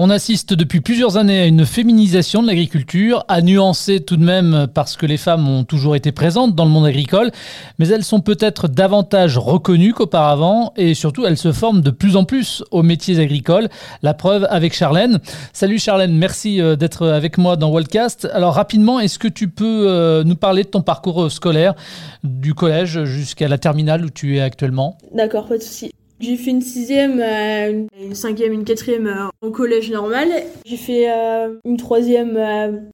On 0.00 0.10
assiste 0.10 0.54
depuis 0.54 0.80
plusieurs 0.80 1.16
années 1.16 1.40
à 1.40 1.46
une 1.46 1.66
féminisation 1.66 2.40
de 2.40 2.46
l'agriculture, 2.46 3.24
à 3.26 3.42
nuancer 3.42 3.98
tout 3.98 4.16
de 4.16 4.22
même 4.22 4.68
parce 4.72 4.96
que 4.96 5.06
les 5.06 5.16
femmes 5.16 5.48
ont 5.48 5.64
toujours 5.64 5.96
été 5.96 6.12
présentes 6.12 6.54
dans 6.54 6.64
le 6.64 6.70
monde 6.70 6.86
agricole, 6.86 7.32
mais 7.80 7.88
elles 7.88 8.04
sont 8.04 8.20
peut-être 8.20 8.68
davantage 8.68 9.38
reconnues 9.38 9.92
qu'auparavant 9.92 10.72
et 10.76 10.94
surtout 10.94 11.26
elles 11.26 11.36
se 11.36 11.50
forment 11.50 11.80
de 11.80 11.90
plus 11.90 12.14
en 12.14 12.22
plus 12.22 12.62
aux 12.70 12.84
métiers 12.84 13.18
agricoles. 13.18 13.68
La 14.02 14.14
preuve 14.14 14.46
avec 14.50 14.72
Charlène. 14.72 15.18
Salut 15.52 15.80
Charlène, 15.80 16.16
merci 16.16 16.60
euh, 16.60 16.76
d'être 16.76 17.08
avec 17.08 17.36
moi 17.36 17.56
dans 17.56 17.72
Wildcast. 17.72 18.28
Alors 18.32 18.54
rapidement, 18.54 19.00
est-ce 19.00 19.18
que 19.18 19.26
tu 19.26 19.48
peux 19.48 19.88
euh, 19.88 20.22
nous 20.22 20.36
parler 20.36 20.62
de 20.62 20.68
ton 20.68 20.82
parcours 20.82 21.28
scolaire 21.32 21.74
du 22.22 22.54
collège 22.54 23.02
jusqu'à 23.02 23.48
la 23.48 23.58
terminale 23.58 24.04
où 24.04 24.10
tu 24.10 24.36
es 24.36 24.40
actuellement? 24.42 24.96
D'accord, 25.12 25.48
pas 25.48 25.58
de 25.58 25.62
souci. 25.64 25.90
J'ai 26.20 26.36
fait 26.36 26.50
une 26.50 26.62
sixième, 26.62 27.20
euh, 27.20 27.84
une 28.02 28.14
cinquième, 28.14 28.52
une 28.52 28.64
quatrième 28.64 29.06
euh, 29.06 29.28
au 29.40 29.52
collège 29.52 29.90
normal. 29.92 30.28
J'ai 30.64 30.76
fait 30.76 31.08
euh, 31.08 31.54
une 31.64 31.76
troisième 31.76 32.36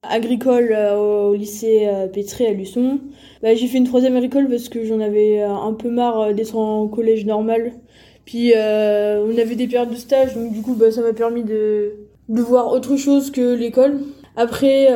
agricole 0.02 0.76
au 0.94 1.34
lycée 1.34 1.88
Pétré 2.12 2.46
à 2.46 2.52
Luçon. 2.52 3.00
Bah, 3.42 3.54
j'ai 3.54 3.66
fait 3.66 3.78
une 3.78 3.86
troisième 3.86 4.14
agricole 4.16 4.48
parce 4.48 4.68
que 4.68 4.84
j'en 4.84 5.00
avais 5.00 5.40
un 5.42 5.72
peu 5.72 5.88
marre 5.88 6.34
d'être 6.34 6.56
en 6.56 6.86
collège 6.88 7.24
normal. 7.24 7.72
Puis 8.26 8.52
on 8.54 9.38
avait 9.38 9.56
des 9.56 9.66
périodes 9.68 9.90
de 9.90 9.96
stage, 9.96 10.34
donc 10.34 10.52
du 10.52 10.60
coup 10.60 10.74
bah, 10.74 10.90
ça 10.90 11.00
m'a 11.00 11.12
permis 11.12 11.44
de, 11.44 11.92
de 12.28 12.42
voir 12.42 12.72
autre 12.72 12.96
chose 12.96 13.30
que 13.30 13.54
l'école. 13.54 14.00
Après 14.36 14.88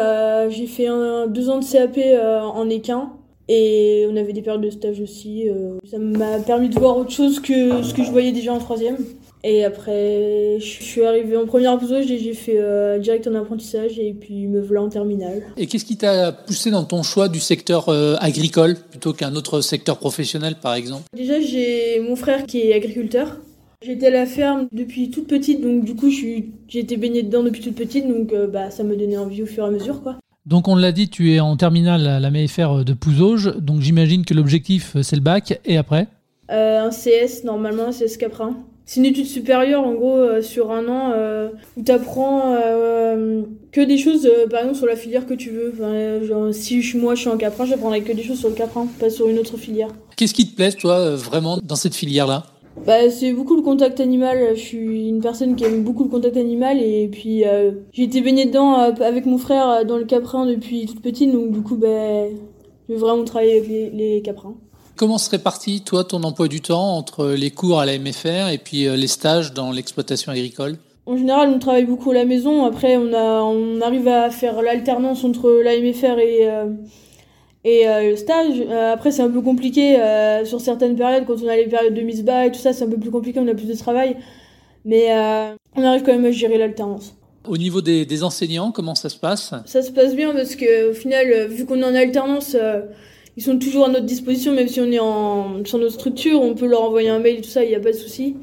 j'ai 0.50 0.66
fait 0.66 0.88
deux 1.28 1.48
ans 1.48 1.60
de 1.60 1.64
CAP 1.64 1.98
en 2.20 2.68
équin. 2.68 3.17
Et 3.48 4.06
on 4.10 4.16
avait 4.16 4.34
des 4.34 4.42
périodes 4.42 4.62
de 4.62 4.70
stage 4.70 5.00
aussi. 5.00 5.48
Euh, 5.48 5.78
ça 5.90 5.98
m'a 5.98 6.38
permis 6.38 6.68
de 6.68 6.78
voir 6.78 6.98
autre 6.98 7.10
chose 7.10 7.40
que 7.40 7.82
ce 7.82 7.94
que 7.94 8.04
je 8.04 8.10
voyais 8.10 8.32
déjà 8.32 8.52
en 8.52 8.58
troisième. 8.58 8.98
Et 9.42 9.64
après, 9.64 10.58
je 10.58 10.82
suis 10.82 11.04
arrivée 11.04 11.36
en 11.36 11.46
première 11.46 11.78
et 11.80 12.18
j'ai 12.18 12.34
fait 12.34 12.58
euh, 12.58 12.98
direct 12.98 13.26
en 13.28 13.34
apprentissage 13.34 13.98
et 13.98 14.12
puis 14.12 14.48
me 14.48 14.60
voilà 14.60 14.82
en 14.82 14.88
terminale. 14.88 15.44
Et 15.56 15.66
qu'est-ce 15.66 15.84
qui 15.84 15.96
t'a 15.96 16.32
poussé 16.32 16.70
dans 16.70 16.84
ton 16.84 17.02
choix 17.02 17.28
du 17.28 17.40
secteur 17.40 17.88
euh, 17.88 18.16
agricole 18.18 18.76
plutôt 18.90 19.12
qu'un 19.12 19.34
autre 19.34 19.60
secteur 19.60 19.98
professionnel 19.98 20.56
par 20.60 20.74
exemple? 20.74 21.04
Déjà, 21.16 21.40
j'ai 21.40 22.00
mon 22.00 22.16
frère 22.16 22.44
qui 22.44 22.60
est 22.60 22.74
agriculteur. 22.74 23.38
J'étais 23.80 24.08
à 24.08 24.10
la 24.10 24.26
ferme 24.26 24.66
depuis 24.72 25.08
toute 25.08 25.28
petite, 25.28 25.60
donc 25.60 25.84
du 25.84 25.94
coup, 25.94 26.10
j'ai 26.10 26.50
été 26.74 26.96
baignée 26.96 27.22
dedans 27.22 27.44
depuis 27.44 27.62
toute 27.62 27.76
petite, 27.76 28.08
donc 28.08 28.34
bah, 28.52 28.72
ça 28.72 28.82
me 28.82 28.96
donnait 28.96 29.16
envie 29.16 29.44
au 29.44 29.46
fur 29.46 29.64
et 29.64 29.68
à 29.68 29.70
mesure. 29.70 30.02
quoi. 30.02 30.16
Donc 30.48 30.66
on 30.66 30.76
l'a 30.76 30.92
dit, 30.92 31.10
tu 31.10 31.34
es 31.34 31.40
en 31.40 31.58
terminale 31.58 32.06
à 32.06 32.20
la 32.20 32.30
MFR 32.30 32.82
de 32.82 32.94
Pouzauges, 32.94 33.54
donc 33.58 33.82
j'imagine 33.82 34.24
que 34.24 34.32
l'objectif 34.32 34.96
c'est 35.02 35.14
le 35.14 35.20
bac, 35.20 35.60
et 35.66 35.76
après 35.76 36.06
euh, 36.50 36.86
Un 36.86 36.88
CS, 36.88 37.44
normalement, 37.44 37.88
un 37.88 37.92
CS 37.92 38.16
Caprin. 38.16 38.56
C'est 38.86 39.00
une 39.00 39.04
étude 39.04 39.26
supérieure, 39.26 39.84
en 39.84 39.92
gros, 39.92 40.16
euh, 40.16 40.40
sur 40.40 40.72
un 40.72 40.88
an, 40.88 41.12
euh, 41.14 41.50
où 41.76 41.82
tu 41.82 41.92
apprends 41.92 42.56
que 43.72 43.82
des 43.82 43.98
choses, 43.98 44.26
par 44.50 44.60
exemple, 44.60 44.78
sur 44.78 44.86
la 44.86 44.96
filière 44.96 45.26
que 45.26 45.34
tu 45.34 45.50
veux. 45.50 45.74
genre, 46.24 46.54
si 46.54 46.82
moi 46.96 47.14
je 47.14 47.20
suis 47.20 47.28
en 47.28 47.36
Caprin, 47.36 47.66
j'apprendrai 47.66 48.00
que 48.00 48.14
des 48.14 48.22
choses 48.22 48.38
sur 48.38 48.48
le 48.48 48.54
Caprin, 48.54 48.86
pas 48.98 49.10
sur 49.10 49.28
une 49.28 49.38
autre 49.38 49.58
filière. 49.58 49.88
Qu'est-ce 50.16 50.32
qui 50.32 50.48
te 50.48 50.56
plaît, 50.56 50.72
toi, 50.72 51.14
vraiment, 51.14 51.58
dans 51.62 51.76
cette 51.76 51.94
filière-là? 51.94 52.46
Bah, 52.86 53.10
c'est 53.10 53.32
beaucoup 53.32 53.56
le 53.56 53.62
contact 53.62 54.00
animal. 54.00 54.54
Je 54.54 54.60
suis 54.60 55.08
une 55.08 55.20
personne 55.20 55.56
qui 55.56 55.64
aime 55.64 55.84
beaucoup 55.84 56.04
le 56.04 56.10
contact 56.10 56.36
animal 56.36 56.80
et 56.80 57.08
puis 57.08 57.44
euh, 57.44 57.72
j'ai 57.92 58.04
été 58.04 58.20
baignée 58.20 58.46
dedans 58.46 58.80
euh, 58.80 58.92
avec 59.02 59.26
mon 59.26 59.38
frère 59.38 59.68
euh, 59.68 59.84
dans 59.84 59.96
le 59.96 60.04
caprin 60.04 60.46
depuis 60.46 60.86
toute 60.86 61.00
petite, 61.00 61.32
donc 61.32 61.52
du 61.52 61.60
coup, 61.62 61.76
bah, 61.76 61.86
je 62.88 62.94
vais 62.94 62.98
vraiment 62.98 63.24
travailler 63.24 63.58
avec 63.58 63.68
les, 63.92 64.22
caprins. 64.22 64.54
Comment 64.96 65.18
se 65.18 65.30
répartit, 65.30 65.82
toi, 65.82 66.04
ton 66.04 66.22
emploi 66.22 66.48
du 66.48 66.60
temps 66.60 66.96
entre 66.96 67.28
les 67.28 67.50
cours 67.50 67.78
à 67.78 67.86
la 67.86 67.98
MFR 67.98 68.50
et 68.50 68.58
puis 68.58 68.84
les 68.84 69.06
stages 69.06 69.52
dans 69.52 69.70
l'exploitation 69.70 70.32
agricole? 70.32 70.76
En 71.06 71.16
général, 71.16 71.50
on 71.54 71.58
travaille 71.58 71.84
beaucoup 71.84 72.10
à 72.10 72.14
la 72.14 72.24
maison. 72.24 72.64
Après, 72.64 72.96
on, 72.96 73.12
a, 73.12 73.42
on 73.42 73.80
arrive 73.80 74.08
à 74.08 74.30
faire 74.30 74.60
l'alternance 74.60 75.22
entre 75.22 75.62
la 75.62 75.78
MFR 75.78 76.18
et 76.18 76.48
et 77.70 77.86
euh, 77.86 78.10
le 78.10 78.16
stage, 78.16 78.62
euh, 78.66 78.94
après 78.94 79.10
c'est 79.10 79.20
un 79.20 79.28
peu 79.28 79.42
compliqué 79.42 80.00
euh, 80.00 80.46
sur 80.46 80.58
certaines 80.58 80.96
périodes, 80.96 81.26
quand 81.26 81.36
on 81.42 81.48
a 81.48 81.54
les 81.54 81.66
périodes 81.66 81.92
de 81.92 82.00
mise 82.00 82.24
bas 82.24 82.46
et 82.46 82.50
tout 82.50 82.58
ça, 82.58 82.72
c'est 82.72 82.84
un 82.84 82.88
peu 82.88 82.96
plus 82.96 83.10
compliqué, 83.10 83.38
on 83.40 83.46
a 83.46 83.52
plus 83.52 83.66
de 83.66 83.76
travail. 83.76 84.16
Mais 84.86 85.08
on 85.76 85.82
arrive 85.82 86.02
quand 86.02 86.12
même 86.12 86.24
à 86.24 86.30
gérer 86.30 86.56
l'alternance. 86.56 87.14
Au 87.46 87.58
niveau 87.58 87.82
des, 87.82 88.22
enseignants, 88.22 88.72
comment 88.72 88.94
ça 88.94 89.10
se 89.10 89.18
passe? 89.18 89.52
Ça 89.66 89.82
se 89.82 89.90
passe 89.90 90.14
bien 90.14 90.32
parce 90.32 90.54
que 90.54 90.90
au 90.90 90.94
final, 90.94 91.48
vu 91.48 91.66
qu'on 91.66 91.82
est 91.82 91.84
en 91.84 91.94
alternance, 91.94 92.56
ils 93.36 93.42
sont 93.42 93.58
toujours 93.58 93.84
à 93.84 93.88
notre 93.88 94.06
disposition, 94.06 94.54
même 94.54 94.68
si 94.68 94.80
on 94.80 94.90
est 94.90 94.98
en, 94.98 95.62
sur 95.66 95.76
notre 95.78 95.92
structure, 95.92 96.40
on 96.40 96.54
peut 96.54 96.66
leur 96.66 96.84
envoyer 96.84 97.10
un 97.10 97.18
mail 97.18 97.38
et 97.38 97.40
tout 97.42 97.50
ça, 97.50 97.64
il 97.64 97.68
n'y 97.68 97.74
a 97.74 97.80
pas 97.80 97.90
de 97.90 97.96
souci. 97.96 98.36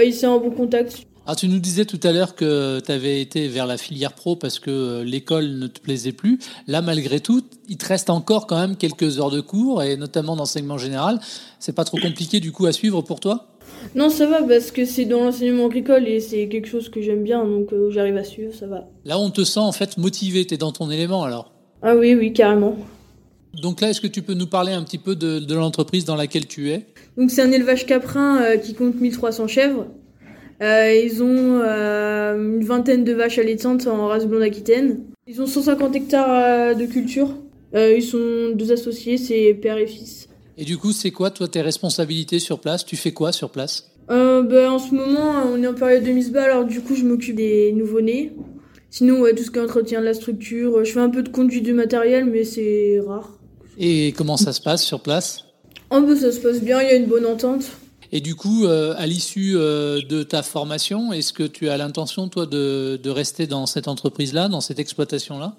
Ils 0.00 0.14
sont 0.14 0.28
en 0.28 0.38
bon 0.38 0.50
contact. 0.50 1.06
Alors, 1.26 1.36
tu 1.36 1.48
nous 1.48 1.58
disais 1.58 1.84
tout 1.84 2.00
à 2.02 2.12
l'heure 2.12 2.34
que 2.34 2.80
tu 2.80 2.90
avais 2.90 3.20
été 3.20 3.46
vers 3.46 3.66
la 3.66 3.76
filière 3.76 4.14
pro 4.14 4.36
parce 4.36 4.58
que 4.58 4.70
euh, 4.70 5.04
l'école 5.04 5.58
ne 5.58 5.66
te 5.66 5.78
plaisait 5.78 6.12
plus. 6.12 6.38
Là, 6.66 6.80
malgré 6.82 7.20
tout, 7.20 7.42
il 7.68 7.76
te 7.76 7.86
reste 7.86 8.10
encore 8.10 8.46
quand 8.46 8.58
même 8.58 8.76
quelques 8.76 9.18
heures 9.20 9.30
de 9.30 9.40
cours, 9.40 9.82
et 9.82 9.96
notamment 9.96 10.34
d'enseignement 10.34 10.78
général. 10.78 11.20
C'est 11.58 11.74
pas 11.74 11.84
trop 11.84 11.98
compliqué 11.98 12.40
du 12.40 12.52
coup 12.52 12.66
à 12.66 12.72
suivre 12.72 13.02
pour 13.02 13.20
toi? 13.20 13.46
Non, 13.94 14.08
ça 14.08 14.26
va 14.26 14.42
parce 14.42 14.70
que 14.70 14.84
c'est 14.84 15.04
dans 15.04 15.24
l'enseignement 15.24 15.66
agricole 15.66 16.08
et 16.08 16.20
c'est 16.20 16.48
quelque 16.48 16.68
chose 16.68 16.88
que 16.88 17.00
j'aime 17.00 17.22
bien, 17.22 17.44
donc 17.44 17.72
euh, 17.72 17.90
j'arrive 17.90 18.16
à 18.16 18.24
suivre, 18.24 18.54
ça 18.54 18.66
va. 18.66 18.88
Là, 19.04 19.18
on 19.18 19.30
te 19.30 19.44
sent 19.44 19.60
en 19.60 19.72
fait 19.72 19.98
motivé, 19.98 20.46
tu 20.46 20.54
es 20.54 20.56
dans 20.56 20.72
ton 20.72 20.90
élément 20.90 21.24
alors. 21.24 21.52
Ah 21.82 21.94
oui, 21.94 22.14
oui, 22.14 22.32
carrément. 22.32 22.76
Donc 23.54 23.80
là, 23.80 23.90
est-ce 23.90 24.00
que 24.00 24.06
tu 24.06 24.22
peux 24.22 24.34
nous 24.34 24.46
parler 24.46 24.72
un 24.72 24.82
petit 24.82 24.98
peu 24.98 25.16
de, 25.16 25.38
de 25.38 25.54
l'entreprise 25.54 26.04
dans 26.04 26.16
laquelle 26.16 26.46
tu 26.46 26.70
es? 26.70 26.86
Donc 27.16 27.30
c'est 27.30 27.42
un 27.42 27.50
élevage 27.50 27.86
caprin 27.86 28.42
euh, 28.42 28.56
qui 28.56 28.74
compte 28.74 28.94
1300 29.00 29.48
chèvres. 29.48 29.86
Euh, 30.62 30.94
ils 30.94 31.22
ont 31.22 31.60
euh, 31.62 32.36
une 32.36 32.64
vingtaine 32.64 33.02
de 33.04 33.12
vaches 33.12 33.38
allaitantes 33.38 33.86
en 33.86 34.08
race 34.08 34.26
blonde 34.26 34.42
aquitaine. 34.42 35.00
Ils 35.26 35.40
ont 35.40 35.46
150 35.46 35.96
hectares 35.96 36.30
euh, 36.30 36.74
de 36.74 36.86
culture. 36.86 37.34
Ils 37.72 38.02
sont 38.02 38.50
deux 38.54 38.72
associés, 38.72 39.16
c'est 39.16 39.54
père 39.54 39.78
et 39.78 39.86
fils. 39.86 40.28
Et 40.58 40.64
du 40.64 40.76
coup, 40.76 40.90
c'est 40.90 41.12
quoi 41.12 41.30
toi 41.30 41.46
tes 41.46 41.60
responsabilités 41.60 42.40
sur 42.40 42.58
place? 42.58 42.84
Tu 42.84 42.96
fais 42.96 43.12
quoi 43.12 43.30
sur 43.30 43.50
place? 43.50 43.92
Bah, 44.08 44.72
en 44.72 44.80
ce 44.80 44.92
moment, 44.92 45.44
on 45.54 45.62
est 45.62 45.68
en 45.68 45.74
période 45.74 46.02
de 46.02 46.10
mise 46.10 46.32
bas, 46.32 46.42
alors 46.42 46.64
du 46.64 46.80
coup, 46.80 46.96
je 46.96 47.04
m'occupe 47.04 47.36
des 47.36 47.70
nouveau-nés. 47.70 48.32
Sinon, 48.90 49.20
ouais, 49.20 49.36
tout 49.36 49.44
ce 49.44 49.52
qui 49.52 49.58
est 49.58 49.62
entretien 49.62 50.00
de 50.00 50.04
la 50.04 50.14
structure. 50.14 50.84
Je 50.84 50.90
fais 50.90 50.98
un 50.98 51.10
peu 51.10 51.22
de 51.22 51.28
conduite 51.28 51.62
du 51.62 51.72
matériel, 51.72 52.24
mais 52.24 52.42
c'est 52.42 53.00
rare. 53.06 53.38
Et 53.78 54.12
comment 54.16 54.36
ça 54.36 54.52
se 54.52 54.60
passe 54.60 54.82
sur 54.82 55.00
place? 55.00 55.44
Un 55.92 56.02
peu, 56.02 56.16
ça 56.16 56.32
se 56.32 56.40
passe 56.40 56.60
bien, 56.60 56.80
il 56.82 56.88
y 56.88 56.90
a 56.90 56.96
une 56.96 57.06
bonne 57.06 57.24
entente. 57.24 57.70
Et 58.12 58.20
du 58.20 58.34
coup, 58.34 58.64
euh, 58.66 58.94
à 58.98 59.06
l'issue 59.06 59.52
euh, 59.56 60.00
de 60.08 60.22
ta 60.22 60.42
formation, 60.42 61.12
est-ce 61.12 61.32
que 61.32 61.44
tu 61.44 61.68
as 61.68 61.76
l'intention, 61.76 62.28
toi, 62.28 62.44
de, 62.46 62.98
de 63.00 63.10
rester 63.10 63.46
dans 63.46 63.66
cette 63.66 63.86
entreprise-là, 63.88 64.48
dans 64.48 64.60
cette 64.60 64.78
exploitation-là? 64.80 65.54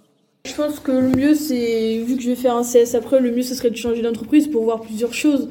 Je 0.46 0.54
pense 0.56 0.80
que 0.80 0.92
le 0.92 1.10
mieux, 1.16 1.36
c'est, 1.36 2.00
vu 2.06 2.18
que 2.18 2.24
je 2.24 2.30
vais 2.30 2.36
faire 2.36 2.56
un 2.58 2.64
CS 2.64 2.96
après, 2.96 3.20
le 3.22 3.32
mieux, 3.32 3.44
ce 3.44 3.56
serait 3.56 3.70
de 3.70 3.76
changer 3.78 4.02
d'entreprise 4.02 4.48
pour 4.48 4.64
voir 4.64 4.82
plusieurs 4.82 5.14
choses. 5.14 5.48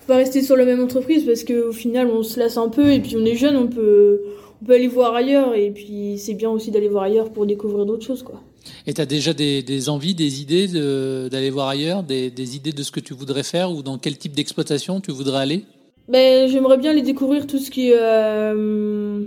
Faut 0.00 0.06
pas 0.08 0.16
rester 0.16 0.42
sur 0.42 0.54
la 0.54 0.64
même 0.64 0.82
entreprise 0.82 1.24
parce 1.24 1.44
qu'au 1.44 1.72
final, 1.72 2.08
on 2.08 2.22
se 2.22 2.38
lasse 2.38 2.56
un 2.58 2.68
peu 2.68 2.92
et 2.92 3.00
puis 3.00 3.16
on 3.16 3.24
est 3.24 3.36
jeune, 3.36 3.56
on 3.56 3.66
peut, 3.68 4.20
on 4.62 4.66
peut 4.66 4.74
aller 4.74 4.86
voir 4.86 5.14
ailleurs 5.14 5.54
et 5.54 5.70
puis 5.70 6.18
c'est 6.18 6.34
bien 6.34 6.50
aussi 6.50 6.70
d'aller 6.70 6.88
voir 6.88 7.04
ailleurs 7.04 7.30
pour 7.32 7.46
découvrir 7.46 7.86
d'autres 7.86 8.04
choses, 8.06 8.22
quoi. 8.22 8.40
Et 8.86 8.92
tu 8.94 9.00
as 9.00 9.06
déjà 9.06 9.32
des, 9.32 9.62
des, 9.62 9.88
envies, 9.88 10.14
des 10.14 10.40
idées 10.42 10.68
de- 10.68 11.28
d'aller 11.32 11.50
voir 11.50 11.68
ailleurs, 11.68 12.02
des, 12.02 12.30
des 12.30 12.54
idées 12.54 12.72
de 12.72 12.82
ce 12.82 12.90
que 12.92 13.00
tu 13.00 13.12
voudrais 13.14 13.42
faire 13.42 13.72
ou 13.72 13.82
dans 13.82 13.96
quel 13.98 14.16
type 14.18 14.34
d'exploitation 14.34 15.00
tu 15.00 15.10
voudrais 15.10 15.40
aller? 15.40 15.64
Ben, 16.08 16.48
j'aimerais 16.48 16.76
bien 16.78 16.92
les 16.92 17.02
découvrir 17.02 17.46
tout 17.46 17.58
ce 17.58 17.70
qui 17.70 17.90
est 17.90 17.96
euh, 17.98 19.22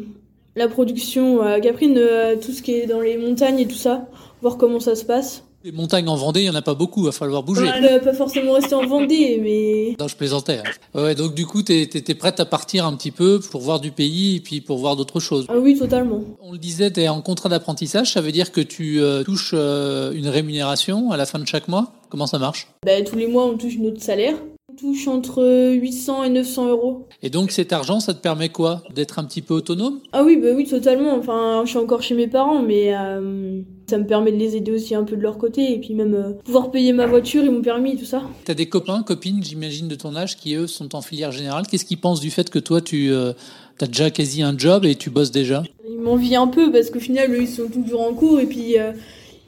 la 0.55 0.67
production 0.67 1.41
à 1.41 1.59
Caprine, 1.59 1.95
euh, 1.97 2.35
tout 2.35 2.51
ce 2.51 2.61
qui 2.61 2.73
est 2.73 2.87
dans 2.87 3.01
les 3.01 3.17
montagnes 3.17 3.59
et 3.59 3.67
tout 3.67 3.75
ça, 3.75 4.07
voir 4.41 4.57
comment 4.57 4.79
ça 4.79 4.95
se 4.95 5.05
passe. 5.05 5.43
Les 5.63 5.71
montagnes 5.71 6.07
en 6.07 6.15
Vendée, 6.15 6.41
il 6.41 6.43
n'y 6.43 6.49
en 6.51 6.55
a 6.55 6.61
pas 6.61 6.75
beaucoup, 6.75 7.01
il 7.01 7.05
va 7.07 7.11
falloir 7.11 7.41
bouger. 7.41 7.67
Euh, 7.67 7.99
pas 7.99 8.13
forcément 8.13 8.53
rester 8.53 8.75
en 8.75 8.85
Vendée, 8.85 9.39
mais 9.43 9.95
Non, 9.99 10.07
je 10.07 10.15
plaisantais. 10.15 10.59
hein. 10.59 11.01
Ouais, 11.01 11.15
donc 11.15 11.33
du 11.33 11.47
coup, 11.47 11.63
tu 11.63 11.73
es, 11.73 12.13
prête 12.13 12.39
à 12.39 12.45
partir 12.45 12.85
un 12.85 12.95
petit 12.95 13.11
peu 13.11 13.39
pour 13.39 13.61
voir 13.61 13.79
du 13.79 13.91
pays 13.91 14.37
et 14.37 14.39
puis 14.39 14.61
pour 14.61 14.77
voir 14.77 14.95
d'autres 14.95 15.19
choses. 15.19 15.45
ah 15.49 15.57
oui, 15.57 15.77
totalement. 15.77 16.21
On 16.41 16.51
le 16.51 16.59
disait, 16.59 16.91
tu 16.91 17.01
es 17.01 17.07
en 17.09 17.21
contrat 17.21 17.49
d'apprentissage, 17.49 18.13
ça 18.13 18.21
veut 18.21 18.31
dire 18.31 18.51
que 18.51 18.61
tu 18.61 19.01
euh, 19.01 19.23
touches 19.23 19.51
euh, 19.55 20.13
une 20.13 20.29
rémunération 20.29 21.11
à 21.11 21.17
la 21.17 21.25
fin 21.25 21.39
de 21.39 21.47
chaque 21.47 21.67
mois? 21.67 21.91
Comment 22.09 22.27
ça 22.27 22.37
marche? 22.37 22.67
Ben, 22.85 23.03
tous 23.03 23.15
les 23.15 23.27
mois, 23.27 23.45
on 23.47 23.57
touche 23.57 23.77
notre 23.79 24.01
salaire. 24.01 24.35
Touche 24.79 25.07
entre 25.07 25.71
800 25.73 26.23
et 26.25 26.29
900 26.29 26.67
euros. 26.69 27.07
Et 27.23 27.29
donc 27.29 27.51
cet 27.51 27.73
argent, 27.73 27.99
ça 27.99 28.13
te 28.13 28.21
permet 28.21 28.49
quoi? 28.49 28.83
D'être 28.93 29.17
un 29.17 29.23
petit 29.23 29.41
peu 29.41 29.55
autonome? 29.55 29.99
Ah 30.13 30.23
oui, 30.23 30.37
bah 30.37 30.49
oui, 30.55 30.65
totalement. 30.65 31.15
Enfin, 31.15 31.63
je 31.65 31.69
suis 31.71 31.79
encore 31.79 32.03
chez 32.03 32.13
mes 32.13 32.27
parents, 32.27 32.61
mais 32.61 32.95
euh, 32.95 33.61
ça 33.89 33.97
me 33.97 34.05
permet 34.05 34.31
de 34.31 34.37
les 34.37 34.55
aider 34.55 34.71
aussi 34.71 34.93
un 34.93 35.03
peu 35.03 35.15
de 35.15 35.21
leur 35.21 35.37
côté 35.39 35.73
et 35.73 35.79
puis 35.79 35.95
même 35.95 36.13
euh, 36.13 36.33
pouvoir 36.45 36.69
payer 36.69 36.93
ma 36.93 37.07
voiture 37.07 37.43
et 37.43 37.49
mon 37.49 37.61
permis, 37.61 37.97
tout 37.97 38.05
ça. 38.05 38.21
Tu 38.45 38.51
as 38.51 38.53
des 38.53 38.67
copains, 38.69 39.01
copines, 39.01 39.43
j'imagine, 39.43 39.87
de 39.87 39.95
ton 39.95 40.15
âge 40.15 40.37
qui, 40.37 40.53
eux, 40.53 40.67
sont 40.67 40.95
en 40.95 41.01
filière 41.01 41.31
générale. 41.31 41.65
Qu'est-ce 41.65 41.85
qu'ils 41.85 41.99
pensent 41.99 42.19
du 42.19 42.29
fait 42.29 42.49
que 42.49 42.59
toi, 42.59 42.79
tu 42.79 43.11
as 43.13 43.87
déjà 43.87 44.11
quasi 44.11 44.43
un 44.43 44.55
job 44.57 44.85
et 44.85 44.95
tu 44.95 45.09
bosses 45.09 45.31
déjà? 45.31 45.63
Ils 45.89 45.99
m'envient 45.99 46.35
un 46.35 46.47
peu 46.47 46.71
parce 46.71 46.89
qu'au 46.91 46.99
final, 46.99 47.31
eux, 47.33 47.41
ils 47.41 47.47
sont 47.47 47.67
toujours 47.67 48.01
en 48.01 48.13
cours 48.13 48.39
et 48.39 48.45
puis 48.45 48.77
euh, 48.77 48.91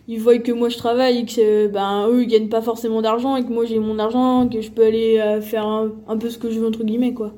ils 0.09 0.19
voient 0.19 0.39
que 0.39 0.51
moi 0.51 0.69
je 0.69 0.77
travaille 0.77 1.19
et 1.19 1.25
que 1.25 1.67
ben, 1.67 2.07
eux, 2.09 2.23
ils 2.23 2.27
gagnent 2.27 2.49
pas 2.49 2.63
forcément 2.63 3.01
d'argent 3.01 3.35
et 3.35 3.43
que 3.43 3.51
moi 3.51 3.65
j'ai 3.65 3.77
mon 3.77 3.99
argent, 3.99 4.49
que 4.49 4.59
je 4.59 4.71
peux 4.71 4.83
aller 4.83 5.19
euh, 5.19 5.39
faire 5.39 5.65
un, 5.65 5.91
un 6.07 6.17
peu 6.17 6.31
ce 6.31 6.39
que 6.39 6.49
je 6.49 6.59
veux, 6.59 6.67
entre 6.67 6.83
guillemets, 6.83 7.13
quoi. 7.13 7.31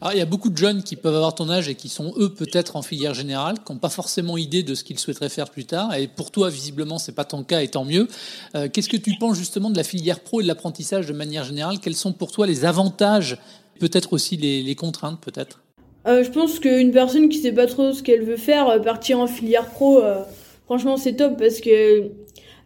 Alors, 0.00 0.12
il 0.12 0.18
y 0.18 0.22
a 0.22 0.26
beaucoup 0.26 0.48
de 0.48 0.56
jeunes 0.56 0.84
qui 0.84 0.94
peuvent 0.94 1.16
avoir 1.16 1.34
ton 1.34 1.50
âge 1.50 1.68
et 1.68 1.74
qui 1.74 1.88
sont 1.88 2.14
eux 2.18 2.28
peut-être 2.32 2.76
en 2.76 2.82
filière 2.82 3.14
générale, 3.14 3.56
qui 3.64 3.72
n'ont 3.72 3.80
pas 3.80 3.88
forcément 3.88 4.36
idée 4.36 4.62
de 4.62 4.76
ce 4.76 4.84
qu'ils 4.84 4.98
souhaiteraient 5.00 5.28
faire 5.28 5.50
plus 5.50 5.64
tard. 5.64 5.92
Et 5.96 6.06
pour 6.06 6.30
toi, 6.30 6.50
visiblement, 6.50 6.98
c'est 6.98 7.16
pas 7.16 7.24
ton 7.24 7.42
cas, 7.42 7.62
et 7.62 7.68
tant 7.68 7.84
mieux. 7.84 8.06
Euh, 8.54 8.68
Qu'est-ce 8.72 8.88
que 8.88 8.96
tu 8.96 9.14
penses 9.18 9.36
justement 9.36 9.68
de 9.68 9.76
la 9.76 9.82
filière 9.82 10.20
pro 10.20 10.40
et 10.40 10.44
de 10.44 10.48
l'apprentissage 10.48 11.06
de 11.06 11.12
manière 11.12 11.42
générale? 11.42 11.80
Quels 11.80 11.96
sont 11.96 12.12
pour 12.12 12.30
toi 12.30 12.46
les 12.46 12.64
avantages, 12.64 13.38
peut-être 13.80 14.12
aussi 14.12 14.36
les, 14.36 14.62
les 14.62 14.74
contraintes, 14.76 15.20
peut-être? 15.20 15.62
Euh, 16.06 16.22
je 16.22 16.30
pense 16.30 16.60
qu'une 16.60 16.92
personne 16.92 17.28
qui 17.28 17.38
sait 17.38 17.52
pas 17.52 17.66
trop 17.66 17.92
ce 17.92 18.04
qu'elle 18.04 18.22
veut 18.22 18.36
faire, 18.36 18.80
partir 18.82 19.18
en 19.18 19.26
filière 19.26 19.66
pro, 19.66 20.00
euh, 20.00 20.22
franchement 20.68 20.98
c'est 20.98 21.14
top 21.14 21.38
parce 21.38 21.60
que 21.60 22.10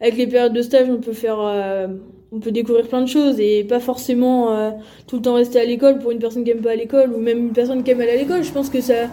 avec 0.00 0.16
les 0.16 0.26
périodes 0.26 0.52
de 0.52 0.62
stage 0.62 0.88
on 0.90 1.00
peut 1.00 1.12
faire, 1.12 1.38
euh, 1.40 1.86
on 2.32 2.40
peut 2.40 2.50
découvrir 2.50 2.88
plein 2.88 3.00
de 3.00 3.06
choses 3.06 3.38
et 3.38 3.62
pas 3.62 3.78
forcément 3.78 4.52
euh, 4.52 4.70
tout 5.06 5.16
le 5.16 5.22
temps 5.22 5.34
rester 5.34 5.60
à 5.60 5.64
l'école 5.64 6.00
pour 6.00 6.10
une 6.10 6.18
personne 6.18 6.42
qui 6.42 6.50
aime 6.50 6.60
pas 6.60 6.72
à 6.72 6.76
l'école 6.76 7.12
ou 7.12 7.20
même 7.20 7.38
une 7.38 7.52
personne 7.52 7.84
qui 7.84 7.92
aime 7.92 8.00
aller 8.00 8.10
à 8.10 8.16
l'école. 8.16 8.42
Je 8.42 8.50
pense 8.50 8.68
que 8.68 8.80
ça, 8.80 9.08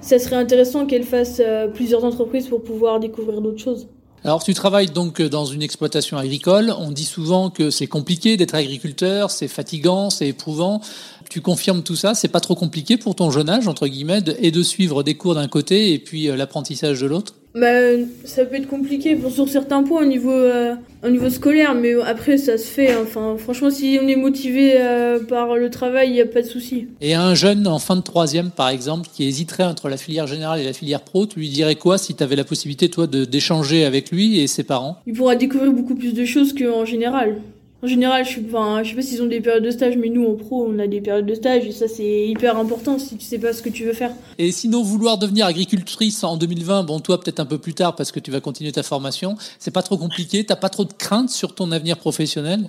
serait 0.00 0.36
intéressant 0.36 0.86
qu'elle 0.86 1.02
fasse 1.02 1.42
euh, 1.44 1.66
plusieurs 1.66 2.04
entreprises 2.04 2.46
pour 2.46 2.62
pouvoir 2.62 3.00
découvrir 3.00 3.40
d'autres 3.40 3.58
choses. 3.58 3.88
Alors, 4.24 4.42
tu 4.42 4.52
travailles 4.52 4.90
donc 4.90 5.22
dans 5.22 5.44
une 5.44 5.62
exploitation 5.62 6.18
agricole. 6.18 6.72
On 6.76 6.90
dit 6.90 7.04
souvent 7.04 7.50
que 7.50 7.70
c'est 7.70 7.86
compliqué 7.86 8.36
d'être 8.36 8.54
agriculteur, 8.54 9.30
c'est 9.30 9.48
fatigant, 9.48 10.10
c'est 10.10 10.28
éprouvant. 10.28 10.80
Tu 11.30 11.40
confirmes 11.40 11.82
tout 11.82 11.94
ça 11.94 12.14
C'est 12.14 12.28
pas 12.28 12.40
trop 12.40 12.56
compliqué 12.56 12.96
pour 12.96 13.14
ton 13.14 13.30
jeune 13.30 13.48
âge, 13.48 13.68
entre 13.68 13.86
guillemets, 13.86 14.22
et 14.40 14.50
de 14.50 14.62
suivre 14.62 15.02
des 15.02 15.14
cours 15.14 15.34
d'un 15.34 15.46
côté 15.46 15.92
et 15.92 15.98
puis 15.98 16.26
l'apprentissage 16.26 17.00
de 17.00 17.06
l'autre? 17.06 17.37
Bah, 17.54 17.66
ça 18.24 18.44
peut 18.44 18.56
être 18.56 18.68
compliqué 18.68 19.16
pour 19.16 19.32
sur 19.32 19.48
certains 19.48 19.82
points 19.82 20.02
au 20.02 20.06
niveau, 20.06 20.30
euh, 20.30 20.74
au 21.04 21.08
niveau 21.08 21.28
scolaire, 21.30 21.74
mais 21.74 21.94
après 21.94 22.36
ça 22.38 22.56
se 22.58 22.66
fait. 22.66 22.92
hein. 22.92 22.98
Enfin, 23.02 23.36
franchement, 23.38 23.70
si 23.70 23.98
on 24.02 24.06
est 24.06 24.16
motivé 24.16 24.74
euh, 24.76 25.18
par 25.18 25.56
le 25.56 25.68
travail, 25.70 26.10
il 26.10 26.12
n'y 26.12 26.20
a 26.20 26.26
pas 26.26 26.42
de 26.42 26.46
souci. 26.46 26.86
Et 27.00 27.14
un 27.14 27.34
jeune 27.34 27.66
en 27.66 27.78
fin 27.78 27.96
de 27.96 28.02
troisième, 28.02 28.50
par 28.50 28.68
exemple, 28.68 29.08
qui 29.12 29.24
hésiterait 29.26 29.64
entre 29.64 29.88
la 29.88 29.96
filière 29.96 30.26
générale 30.26 30.60
et 30.60 30.64
la 30.64 30.72
filière 30.74 31.00
pro, 31.00 31.26
tu 31.26 31.38
lui 31.40 31.48
dirais 31.48 31.74
quoi 31.76 31.98
si 31.98 32.14
tu 32.14 32.22
avais 32.22 32.36
la 32.36 32.44
possibilité, 32.44 32.90
toi, 32.90 33.06
de- 33.06 33.24
d'échanger 33.24 33.84
avec 33.84 34.10
lui 34.12 34.38
et 34.40 34.46
ses 34.46 34.62
parents? 34.62 34.98
Il 35.06 35.14
pourra 35.14 35.34
découvrir 35.34 35.72
beaucoup 35.72 35.94
plus 35.94 36.12
de 36.14 36.24
choses 36.24 36.52
qu'en 36.54 36.84
général. 36.84 37.38
En 37.80 37.86
général, 37.86 38.24
je, 38.24 38.40
enfin, 38.44 38.82
je 38.82 38.90
sais 38.90 38.96
pas 38.96 39.02
s'ils 39.02 39.22
ont 39.22 39.26
des 39.26 39.40
périodes 39.40 39.62
de 39.62 39.70
stage, 39.70 39.96
mais 39.96 40.08
nous 40.08 40.26
en 40.26 40.34
pro, 40.34 40.66
on 40.68 40.80
a 40.80 40.88
des 40.88 41.00
périodes 41.00 41.26
de 41.26 41.34
stage 41.34 41.64
et 41.64 41.70
ça 41.70 41.86
c'est 41.86 42.26
hyper 42.26 42.58
important 42.58 42.98
si 42.98 43.16
tu 43.16 43.24
sais 43.24 43.38
pas 43.38 43.52
ce 43.52 43.62
que 43.62 43.68
tu 43.68 43.84
veux 43.84 43.92
faire. 43.92 44.10
Et 44.36 44.50
sinon, 44.50 44.82
vouloir 44.82 45.16
devenir 45.16 45.46
agricultrice 45.46 46.24
en 46.24 46.36
2020, 46.36 46.82
bon, 46.82 46.98
toi, 46.98 47.20
peut-être 47.20 47.38
un 47.38 47.46
peu 47.46 47.58
plus 47.58 47.74
tard 47.74 47.94
parce 47.94 48.10
que 48.10 48.18
tu 48.18 48.32
vas 48.32 48.40
continuer 48.40 48.72
ta 48.72 48.82
formation, 48.82 49.36
c'est 49.60 49.70
pas 49.70 49.82
trop 49.82 49.96
compliqué, 49.96 50.44
t'as 50.44 50.56
pas 50.56 50.70
trop 50.70 50.84
de 50.84 50.92
crainte 50.92 51.30
sur 51.30 51.54
ton 51.54 51.70
avenir 51.70 51.98
professionnel? 51.98 52.68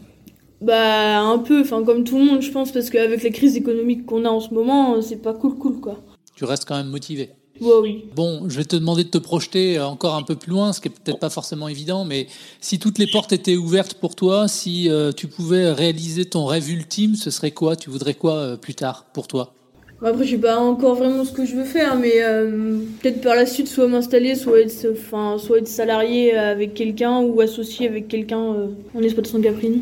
Bah, 0.62 1.22
un 1.22 1.40
peu, 1.40 1.62
enfin, 1.62 1.84
comme 1.84 2.04
tout 2.04 2.20
le 2.20 2.26
monde, 2.26 2.42
je 2.42 2.52
pense, 2.52 2.72
parce 2.72 2.92
qu'avec 2.92 3.24
la 3.24 3.32
crise 3.32 3.56
économique 3.56 4.06
qu'on 4.06 4.26
a 4.26 4.30
en 4.30 4.42
ce 4.42 4.54
moment, 4.54 5.02
c'est 5.02 5.24
pas 5.24 5.34
cool, 5.34 5.58
cool 5.58 5.80
quoi. 5.80 6.04
Tu 6.36 6.46
restes 6.46 6.66
quand 6.66 6.78
même 6.78 6.90
motivé. 6.90 7.32
Oui. 7.62 8.06
Bon, 8.16 8.44
je 8.48 8.58
vais 8.58 8.66
te 8.66 8.76
demander 8.76 9.04
de 9.04 9.10
te 9.10 9.18
projeter 9.18 9.80
encore 9.80 10.16
un 10.16 10.24
peu 10.24 10.36
plus 10.36 10.52
loin, 10.52 10.74
ce 10.74 10.82
qui 10.82 10.88
est 10.88 10.92
peut-être 10.92 11.20
pas 11.20 11.30
forcément 11.30 11.68
évident, 11.68 12.06
mais 12.06 12.28
si 12.62 12.80
toutes 12.80 12.98
les 12.98 13.08
portes 13.08 13.34
étaient 13.34 13.58
ouvertes 13.58 13.96
pour 13.96 14.16
toi, 14.16 14.48
si 14.48 14.90
euh, 14.90 15.12
tu 15.12 15.28
pouvais 15.28 15.72
réaliser 15.72 16.26
ton 16.26 16.46
rêve 16.46 16.70
ultime, 16.70 17.16
ce 17.16 17.32
serait 17.32 17.52
quoi? 17.52 17.76
Tu 17.76 17.90
voudrais 17.90 18.14
quoi 18.14 18.36
euh, 18.36 18.58
plus 18.58 18.76
tard 18.76 19.06
pour 19.14 19.28
toi? 19.28 19.54
Après, 20.02 20.24
je 20.24 20.32
sais 20.32 20.38
pas 20.38 20.58
encore 20.58 20.96
vraiment 20.96 21.26
ce 21.26 21.34
que 21.34 21.46
je 21.46 21.56
veux 21.56 21.66
faire, 21.66 21.98
mais 21.98 22.24
euh, 22.24 22.80
peut-être 23.02 23.20
par 23.20 23.36
la 23.36 23.46
suite, 23.46 23.68
soit 23.68 23.88
m'installer, 23.88 24.36
soit 24.36 24.62
être, 24.62 24.88
enfin, 24.94 25.36
soit 25.38 25.58
être 25.58 25.68
salarié 25.68 26.38
avec 26.38 26.74
quelqu'un 26.74 27.20
ou 27.20 27.42
associé 27.42 27.86
avec 27.88 28.08
quelqu'un 28.08 28.54
euh, 28.54 28.68
en 28.96 29.02
exploitation 29.02 29.42
caprine. 29.42 29.82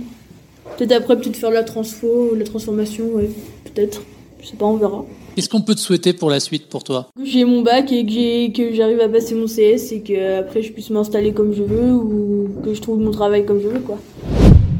Peut-être 0.77 0.93
après, 0.93 1.17
peut-être 1.17 1.35
faire 1.35 1.51
de 1.51 1.55
la 1.55 1.63
transfo, 1.63 2.31
de 2.33 2.39
la 2.39 2.45
transformation, 2.45 3.05
ouais, 3.13 3.29
peut-être. 3.65 4.01
Je 4.41 4.47
sais 4.47 4.55
pas, 4.55 4.65
on 4.65 4.77
verra. 4.77 5.05
Qu'est-ce 5.37 5.49
qu'on 5.49 5.61
peut 5.61 5.75
te 5.75 5.79
souhaiter 5.79 6.13
pour 6.13 6.31
la 6.31 6.39
suite 6.39 6.65
pour 6.65 6.83
toi? 6.83 7.11
Que 7.15 7.23
j'ai 7.23 7.45
mon 7.45 7.61
bac 7.61 7.91
et 7.91 8.51
que, 8.51 8.73
j'arrive 8.73 8.99
à 9.01 9.07
passer 9.07 9.35
mon 9.35 9.45
CS 9.45 9.91
et 9.91 10.01
que 10.01 10.39
après 10.39 10.63
je 10.63 10.71
puisse 10.71 10.89
m'installer 10.89 11.31
comme 11.31 11.53
je 11.53 11.61
veux 11.61 11.91
ou 11.91 12.49
que 12.65 12.73
je 12.73 12.81
trouve 12.81 12.99
mon 12.99 13.11
travail 13.11 13.45
comme 13.45 13.61
je 13.61 13.67
veux, 13.67 13.79
quoi. 13.81 13.99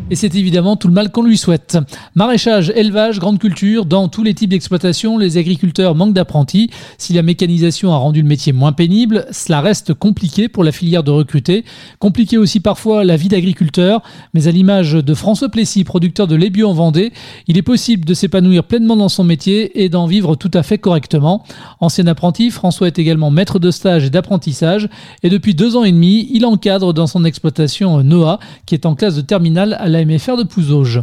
Et 0.10 0.16
c'est 0.16 0.36
évidemment 0.36 0.78
tout 0.78 0.88
le 0.88 0.94
mal 0.94 1.12
qu'on 1.12 1.24
lui 1.24 1.38
souhaite. 1.38 1.78
Maraîchage, 2.16 2.72
élevage, 2.74 3.20
grande 3.20 3.40
culture, 3.40 3.86
dans 3.86 4.08
tous 4.08 4.24
les 4.24 4.34
types 4.34 4.50
d'exploitation, 4.50 5.18
les 5.18 5.38
agriculteurs 5.38 5.96
manquent 5.96 6.14
d'apprentis. 6.14 6.70
Si 6.98 7.12
la 7.12 7.24
mécanisation 7.24 7.92
a 7.92 7.98
rendu 7.98 8.22
le 8.22 8.28
métier 8.28 8.54
moins 8.54 8.72
pénible, 8.72 9.26
cela 9.32 9.60
reste 9.60 9.94
compliqué 9.94 10.48
pour 10.48 10.64
la 10.64 10.72
filière 10.72 11.04
de 11.04 11.12
recruter. 11.12 11.66
Compliqué 12.00 12.38
aussi 12.38 12.62
parfois 12.62 13.04
la 13.04 13.18
vie 13.18 13.28
d'agriculteur, 13.28 14.02
mais 14.34 14.48
à 14.48 14.52
l'image 14.52 14.94
de 14.94 15.14
François 15.14 15.50
Plessis, 15.50 15.84
producteur 15.84 16.26
de 16.26 16.36
lait 16.36 16.52
bio 16.52 16.70
en 16.70 16.74
Vendée, 16.74 17.12
il 17.48 17.58
est 17.58 17.62
possible 17.62 18.06
de 18.06 18.14
s'épanouir 18.14 18.64
pleinement 18.64 18.96
dans 18.96 19.10
son 19.10 19.26
métier 19.26 19.84
et 19.84 19.90
d'en 19.90 20.08
vivre 20.08 20.38
tout 20.38 20.52
à 20.54 20.64
fait 20.64 20.78
correctement. 20.78 21.44
Ancien 21.82 22.08
apprenti, 22.08 22.50
François 22.50 22.88
est 22.88 22.98
également 22.98 23.30
maître 23.30 23.60
de 23.60 23.72
stage 23.72 24.06
et 24.06 24.10
d'apprentissage 24.10 24.88
et 25.22 25.30
depuis 25.30 25.54
deux 25.54 25.76
ans 25.76 25.84
et 25.84 25.92
demi, 25.92 26.30
il 26.32 26.46
encadre 26.46 26.94
dans 26.94 27.08
son 27.08 27.26
exploitation 27.26 28.02
Noah, 28.04 28.40
qui 28.66 28.74
est 28.74 28.86
en 28.86 28.96
classe 28.96 29.16
de 29.16 29.22
terminale 29.22 29.76
à 29.78 29.90
la 29.90 29.97
MFR 30.06 30.38
de 30.38 30.44
Pouzauges. 30.44 31.02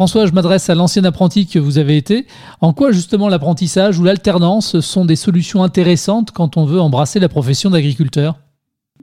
François, 0.00 0.24
je 0.24 0.32
m'adresse 0.32 0.70
à 0.70 0.74
l'ancien 0.74 1.04
apprenti 1.04 1.46
que 1.46 1.58
vous 1.58 1.76
avez 1.76 1.96
été. 1.96 2.26
En 2.62 2.72
quoi 2.72 2.90
justement 2.90 3.28
l'apprentissage 3.28 3.98
ou 3.98 4.04
l'alternance 4.04 4.80
sont 4.80 5.04
des 5.04 5.14
solutions 5.14 5.62
intéressantes 5.62 6.30
quand 6.30 6.56
on 6.56 6.64
veut 6.64 6.80
embrasser 6.80 7.20
la 7.20 7.28
profession 7.28 7.68
d'agriculteur? 7.68 8.38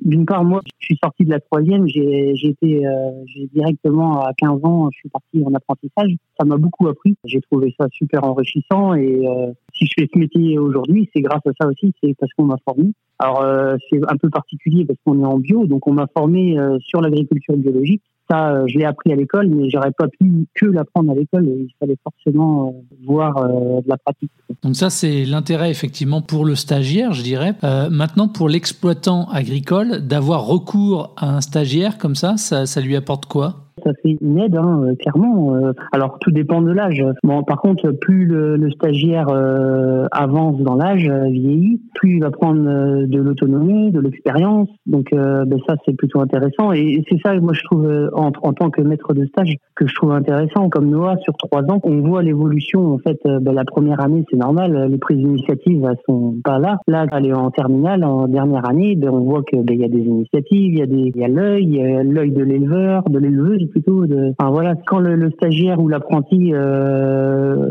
D'une 0.01 0.25
part, 0.25 0.43
moi, 0.43 0.61
je 0.79 0.85
suis 0.85 0.99
sorti 1.03 1.23
de 1.23 1.29
la 1.29 1.39
troisième, 1.39 1.87
j'ai 1.87 2.31
été 2.43 2.85
euh, 2.85 3.11
directement 3.53 4.21
à 4.21 4.33
15 4.33 4.59
ans, 4.63 4.89
je 4.91 4.97
suis 4.97 5.09
parti 5.09 5.43
en 5.45 5.53
apprentissage. 5.53 6.15
Ça 6.39 6.45
m'a 6.45 6.57
beaucoup 6.57 6.87
appris. 6.87 7.15
J'ai 7.25 7.41
trouvé 7.41 7.75
ça 7.79 7.85
super 7.91 8.23
enrichissant 8.23 8.93
et 8.95 9.27
euh, 9.27 9.51
si 9.73 9.85
je 9.85 9.91
fais 9.99 10.09
ce 10.11 10.17
métier 10.17 10.57
aujourd'hui, 10.57 11.09
c'est 11.15 11.21
grâce 11.21 11.45
à 11.45 11.51
ça 11.59 11.67
aussi, 11.67 11.93
c'est 12.01 12.15
parce 12.19 12.31
qu'on 12.33 12.45
m'a 12.45 12.57
formé. 12.65 12.91
Alors 13.19 13.41
euh, 13.41 13.75
c'est 13.89 13.99
un 14.07 14.17
peu 14.17 14.29
particulier 14.29 14.85
parce 14.85 14.99
qu'on 15.05 15.21
est 15.21 15.25
en 15.25 15.37
bio, 15.37 15.65
donc 15.65 15.87
on 15.87 15.93
m'a 15.93 16.07
formé 16.15 16.57
sur 16.79 17.01
l'agriculture 17.01 17.55
biologique 17.57 18.03
ça, 18.29 18.49
euh, 18.49 18.65
je 18.67 18.77
l'ai 18.77 18.85
appris 18.85 19.11
à 19.11 19.15
l'école, 19.15 19.47
mais 19.47 19.69
j'aurais 19.69 19.91
pas 19.91 20.07
pu 20.07 20.47
que 20.53 20.65
l'apprendre 20.65 21.11
à 21.11 21.15
l'école. 21.15 21.45
Il 21.45 21.69
fallait 21.79 21.97
forcément 22.03 22.69
euh, 22.69 22.95
voir 23.05 23.37
euh, 23.37 23.81
de 23.81 23.89
la 23.89 23.97
pratique. 23.97 24.31
Donc 24.63 24.75
ça, 24.75 24.89
c'est 24.89 25.25
l'intérêt 25.25 25.69
effectivement 25.69 26.21
pour 26.21 26.45
le 26.45 26.55
stagiaire, 26.55 27.13
je 27.13 27.21
dirais. 27.21 27.55
maintenant, 27.89 28.27
pour 28.27 28.49
l'exploitant 28.49 29.29
agricole, 29.29 29.99
d'avoir 30.07 30.45
recours 30.45 31.13
à 31.17 31.35
un 31.35 31.41
stagiaire 31.41 31.97
comme 31.97 32.15
ça, 32.15 32.37
ça, 32.37 32.65
ça 32.65 32.81
lui 32.81 32.95
apporte 32.95 33.25
quoi? 33.25 33.66
Ça 33.83 33.91
fait 34.01 34.17
une 34.21 34.37
aide, 34.39 34.57
hein, 34.57 34.83
euh, 34.83 34.95
clairement. 34.95 35.55
Euh. 35.55 35.73
Alors 35.91 36.17
tout 36.19 36.31
dépend 36.31 36.61
de 36.61 36.71
l'âge. 36.71 37.03
Bon, 37.23 37.43
par 37.43 37.61
contre, 37.61 37.91
plus 37.91 38.25
le, 38.25 38.69
stagiaire 38.71 39.29
euh, 39.29 40.05
avance 40.11 40.59
dans 40.61 40.75
l'âge, 40.75 41.09
vieillit, 41.09 41.81
plus 41.95 42.17
il 42.17 42.21
va 42.21 42.31
prendre 42.31 43.05
de 43.05 43.17
l'autonomie, 43.19 43.91
de 43.91 43.99
l'expérience. 43.99 44.69
Donc 44.85 45.09
ben 45.11 45.57
ça, 45.67 45.75
c'est 45.85 45.95
plutôt 45.95 46.21
intéressant. 46.21 46.71
Et 46.73 47.03
c'est 47.09 47.19
ça, 47.25 47.33
moi, 47.39 47.53
je 47.53 47.63
trouve, 47.63 48.09
en, 48.13 48.31
en, 48.41 48.53
tant 48.53 48.69
que 48.69 48.81
maître 48.81 49.13
de 49.13 49.25
stage, 49.25 49.55
que 49.75 49.87
je 49.87 49.95
trouve 49.95 50.11
intéressant. 50.11 50.69
Comme 50.69 50.89
Noah, 50.89 51.17
sur 51.23 51.33
trois 51.37 51.63
ans, 51.63 51.79
on 51.83 52.01
voit 52.01 52.23
l'évolution. 52.23 52.93
En 52.93 52.97
fait, 52.99 53.19
ben, 53.25 53.53
la 53.53 53.65
première 53.65 54.01
année, 54.01 54.23
c'est 54.29 54.37
normal. 54.37 54.87
Les 54.89 54.97
prises 54.97 55.17
d'initiative, 55.17 55.85
elles 55.89 55.97
sont 56.05 56.35
pas 56.43 56.59
là. 56.59 56.77
Là, 56.87 57.05
elle 57.11 57.27
est 57.27 57.33
en 57.33 57.51
terminale, 57.51 58.03
en 58.03 58.27
dernière 58.27 58.67
année, 58.67 58.95
ben, 58.95 59.09
on 59.09 59.21
voit 59.21 59.43
que 59.43 59.57
ben, 59.57 59.79
y 59.79 59.85
a 59.85 59.89
des 59.89 60.01
initiatives, 60.01 60.73
il 60.73 60.79
y 60.79 60.81
a 60.81 60.87
des, 60.87 61.11
il 61.15 61.21
y 61.21 61.23
a 61.23 61.27
l'œil, 61.27 62.03
l'œil 62.03 62.31
de 62.31 62.43
l'éleveur, 62.43 63.03
de 63.09 63.19
l'éleveuse 63.19 63.66
plutôt. 63.67 64.05
De, 64.05 64.33
enfin, 64.37 64.51
voilà, 64.51 64.75
quand 64.87 64.99
le, 64.99 65.31
stagiaire 65.31 65.79
ou 65.79 65.87
l'apprenti 65.87 66.53
euh, 66.53 67.69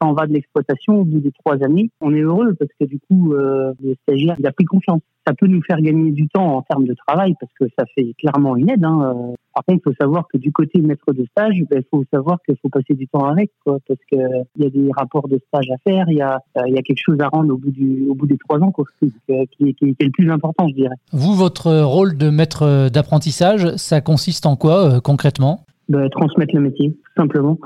s'en 0.00 0.12
va 0.12 0.26
de 0.26 0.32
l'exploitation 0.32 1.00
au 1.00 1.04
bout 1.04 1.20
des 1.20 1.32
trois 1.32 1.62
années, 1.62 1.90
on 2.00 2.14
est 2.14 2.20
heureux 2.20 2.54
parce 2.54 2.70
que 2.78 2.86
du 2.86 2.98
coup, 3.00 3.34
euh, 3.34 3.72
le 3.82 3.94
stagiaire 4.02 4.36
il 4.38 4.46
a 4.46 4.52
pris 4.52 4.64
confiance. 4.64 5.00
Ça 5.26 5.34
peut 5.34 5.46
nous 5.46 5.62
faire 5.62 5.80
gagner 5.80 6.10
du 6.10 6.28
temps 6.28 6.56
en 6.56 6.62
termes 6.62 6.86
de 6.86 6.94
travail 7.06 7.34
parce 7.38 7.52
que 7.58 7.66
ça 7.78 7.84
fait 7.94 8.14
clairement 8.18 8.56
une 8.56 8.70
aide. 8.70 8.84
Hein. 8.84 9.34
Par 9.58 9.64
contre, 9.64 9.80
il 9.84 9.90
faut 9.90 9.96
savoir 10.00 10.28
que 10.32 10.38
du 10.38 10.52
côté 10.52 10.80
maître 10.80 11.12
de 11.12 11.24
stage, 11.32 11.54
il 11.56 11.66
ben, 11.66 11.82
faut 11.90 12.04
savoir 12.12 12.38
qu'il 12.46 12.54
faut 12.62 12.68
passer 12.68 12.94
du 12.94 13.08
temps 13.08 13.24
avec, 13.24 13.50
quoi, 13.64 13.78
parce 13.88 13.98
que 14.08 14.16
il 14.56 14.62
y 14.62 14.66
a 14.66 14.70
des 14.70 14.88
rapports 14.96 15.26
de 15.26 15.40
stage 15.48 15.68
à 15.72 15.78
faire, 15.78 16.08
il 16.08 16.18
y 16.18 16.22
a, 16.22 16.38
il 16.64 16.74
y 16.74 16.78
a 16.78 16.82
quelque 16.82 17.02
chose 17.04 17.18
à 17.20 17.26
rendre 17.26 17.52
au 17.52 17.56
bout 17.56 17.72
du, 17.72 18.06
au 18.08 18.14
bout 18.14 18.28
des 18.28 18.38
trois 18.38 18.60
ans, 18.60 18.70
quoi, 18.70 18.84
qui, 19.00 19.12
qui, 19.26 19.74
qui, 19.74 19.84
est 19.84 20.04
le 20.04 20.10
plus 20.12 20.30
important, 20.30 20.68
je 20.68 20.74
dirais. 20.74 20.94
Vous, 21.10 21.34
votre 21.34 21.72
rôle 21.80 22.16
de 22.16 22.30
maître 22.30 22.88
d'apprentissage, 22.88 23.74
ça 23.74 24.00
consiste 24.00 24.46
en 24.46 24.54
quoi 24.54 24.94
euh, 24.94 25.00
concrètement? 25.00 25.64
Ben, 25.88 26.08
Transmettre 26.08 26.54
le 26.54 26.60
métier, 26.60 26.90
tout 26.90 27.22
simplement. 27.22 27.58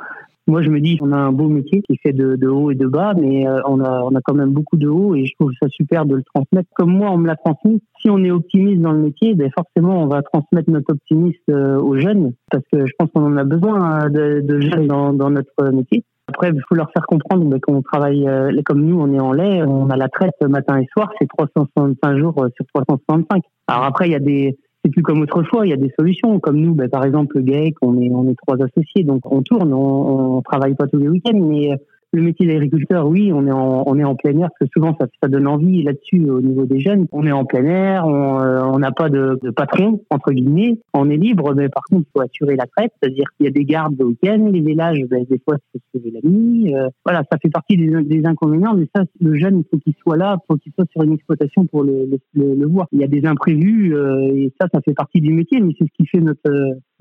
Moi, 0.49 0.63
je 0.63 0.71
me 0.71 0.81
dis, 0.81 0.99
on 1.01 1.13
a 1.13 1.17
un 1.17 1.31
beau 1.31 1.49
métier 1.49 1.83
qui 1.83 1.97
fait 1.99 2.13
de, 2.13 2.35
de 2.35 2.49
haut 2.49 2.73
et 2.73 2.75
de 2.75 2.87
bas, 2.87 3.15
mais 3.15 3.47
euh, 3.47 3.61
on, 3.65 3.81
a, 3.81 4.03
on 4.03 4.15
a 4.17 4.21
quand 4.21 4.35
même 4.35 4.51
beaucoup 4.51 4.77
de 4.77 4.89
haut 4.89 5.15
et 5.15 5.25
je 5.25 5.35
trouve 5.39 5.53
ça 5.63 5.69
super 5.69 6.05
de 6.05 6.17
le 6.17 6.23
transmettre. 6.35 6.69
Comme 6.75 6.91
moi, 6.91 7.11
on 7.13 7.19
me 7.19 7.29
l'a 7.29 7.37
transmis. 7.37 7.81
Si 8.01 8.11
on 8.11 8.19
est 8.25 8.33
optimiste 8.33 8.81
dans 8.81 8.91
le 8.91 8.99
métier, 8.99 9.35
ben 9.35 9.51
forcément, 9.57 10.03
on 10.03 10.09
va 10.09 10.23
transmettre 10.23 10.69
notre 10.69 10.93
optimisme 10.93 11.39
euh, 11.51 11.79
aux 11.79 11.97
jeunes 11.97 12.33
parce 12.51 12.65
que 12.73 12.87
je 12.87 12.93
pense 12.99 13.09
qu'on 13.15 13.25
en 13.25 13.37
a 13.37 13.45
besoin 13.45 14.11
de, 14.11 14.41
de 14.41 14.61
jeunes 14.61 14.89
dans, 14.89 15.13
dans, 15.13 15.31
notre 15.31 15.71
métier. 15.73 16.05
Après, 16.27 16.51
il 16.53 16.61
faut 16.69 16.75
leur 16.75 16.91
faire 16.93 17.07
comprendre 17.07 17.45
ben, 17.45 17.61
qu'on 17.61 17.81
travaille 17.81 18.27
euh, 18.27 18.51
comme 18.65 18.85
nous, 18.85 19.01
on 19.01 19.13
est 19.15 19.21
en 19.21 19.33
lait, 19.33 19.63
on 19.63 19.91
a 19.91 19.97
la 19.97 20.09
traite 20.09 20.41
matin 20.43 20.81
et 20.81 20.89
soir, 20.93 21.13
c'est 21.21 21.29
365 21.29 22.19
jours 22.19 22.35
sur 22.57 22.67
365. 22.75 23.43
Alors 23.69 23.85
après, 23.85 24.09
il 24.09 24.13
y 24.13 24.17
a 24.17 24.21
des 24.21 24.59
c'est 24.85 24.91
plus 24.91 25.03
comme 25.03 25.21
autrefois. 25.21 25.67
Il 25.67 25.71
y 25.71 25.73
a 25.73 25.77
des 25.77 25.93
solutions. 25.99 26.41
Comme 26.41 26.61
nous, 26.61 26.75
ben, 26.75 26.89
par 26.89 27.05
exemple, 27.05 27.37
le 27.37 27.43
GAEC, 27.43 27.77
on 27.83 28.01
est, 28.01 28.11
on 28.11 28.29
est 28.29 28.37
trois 28.37 28.57
associés, 28.63 29.05
donc 29.05 29.21
on 29.31 29.43
tourne, 29.43 29.73
on, 29.73 30.39
on 30.39 30.43
travaille 30.43 30.75
pas 30.75 30.87
tous 30.87 30.99
les 30.99 31.09
week-ends, 31.09 31.39
mais 31.39 31.71
le 32.13 32.23
métier 32.23 32.47
d'agriculteur, 32.47 33.07
oui, 33.07 33.33
on 33.33 33.47
est 33.47 33.53
en, 33.53 33.85
on 33.87 33.99
est 33.99 34.05
en 34.05 34.15
plein 34.15 34.37
air, 34.39 34.49
parce 34.59 34.71
que 34.71 34.79
souvent 34.79 34.97
ça, 35.01 35.07
ça 35.23 35.29
donne 35.29 35.47
envie 35.47 35.83
là-dessus 35.83 36.29
au 36.29 36.41
niveau 36.41 36.67
des 36.67 36.81
jeunes. 36.81 37.07
On 37.11 37.27
est 37.27 37.33
en 37.33 37.45
plein 37.45 37.65
air, 37.65 38.07
on 38.07 38.79
n'a 38.79 38.93
pas 38.93 39.09
de, 39.09 39.39
de, 39.43 39.51
patron, 39.51 40.03
entre 40.11 40.33
guillemets, 40.33 40.79
on 40.93 41.09
est 41.09 41.17
libre, 41.17 41.55
mais 41.55 41.69
par 41.69 41.83
contre, 41.85 42.07
il 42.09 42.11
faut 42.15 42.23
assurer 42.23 42.57
la 42.57 42.67
traite, 42.67 42.93
c'est-à-dire 43.01 43.25
qu'il 43.37 43.47
y 43.47 43.49
a 43.49 43.53
des 43.53 43.65
gardes 43.65 43.95
le 43.99 44.07
week-end, 44.07 44.51
les 44.53 44.61
vélages, 44.61 45.01
ben, 45.09 45.25
des 45.29 45.41
fois, 45.45 45.57
faut 45.73 45.99
se 45.99 46.13
la 46.13 46.21
nuit. 46.23 46.75
Euh, 46.75 46.89
voilà, 47.05 47.23
ça 47.31 47.39
fait 47.41 47.51
partie 47.51 47.77
des, 47.77 48.03
des, 48.03 48.27
inconvénients, 48.27 48.75
mais 48.75 48.87
ça, 48.95 49.05
le 49.21 49.35
jeune, 49.35 49.61
il 49.61 49.65
faut 49.71 49.79
qu'il 49.79 49.95
soit 50.03 50.17
là, 50.17 50.37
il 50.39 50.45
faut 50.47 50.59
qu'il 50.59 50.73
soit 50.73 50.87
sur 50.91 51.03
une 51.03 51.15
exploitation 51.15 51.67
pour 51.67 51.83
le, 51.83 52.09
le, 52.35 52.55
le, 52.55 52.67
voir. 52.67 52.87
Il 52.93 53.01
y 53.01 53.05
a 53.05 53.09
des 53.09 53.25
imprévus, 53.27 53.95
euh, 53.95 54.35
et 54.35 54.53
ça, 54.61 54.69
ça 54.73 54.81
fait 54.85 54.95
partie 54.95 55.21
du 55.21 55.33
métier, 55.33 55.61
mais 55.61 55.73
c'est 55.79 55.87
ce 55.87 55.93
qui 55.97 56.07
fait 56.07 56.21
notre 56.21 56.51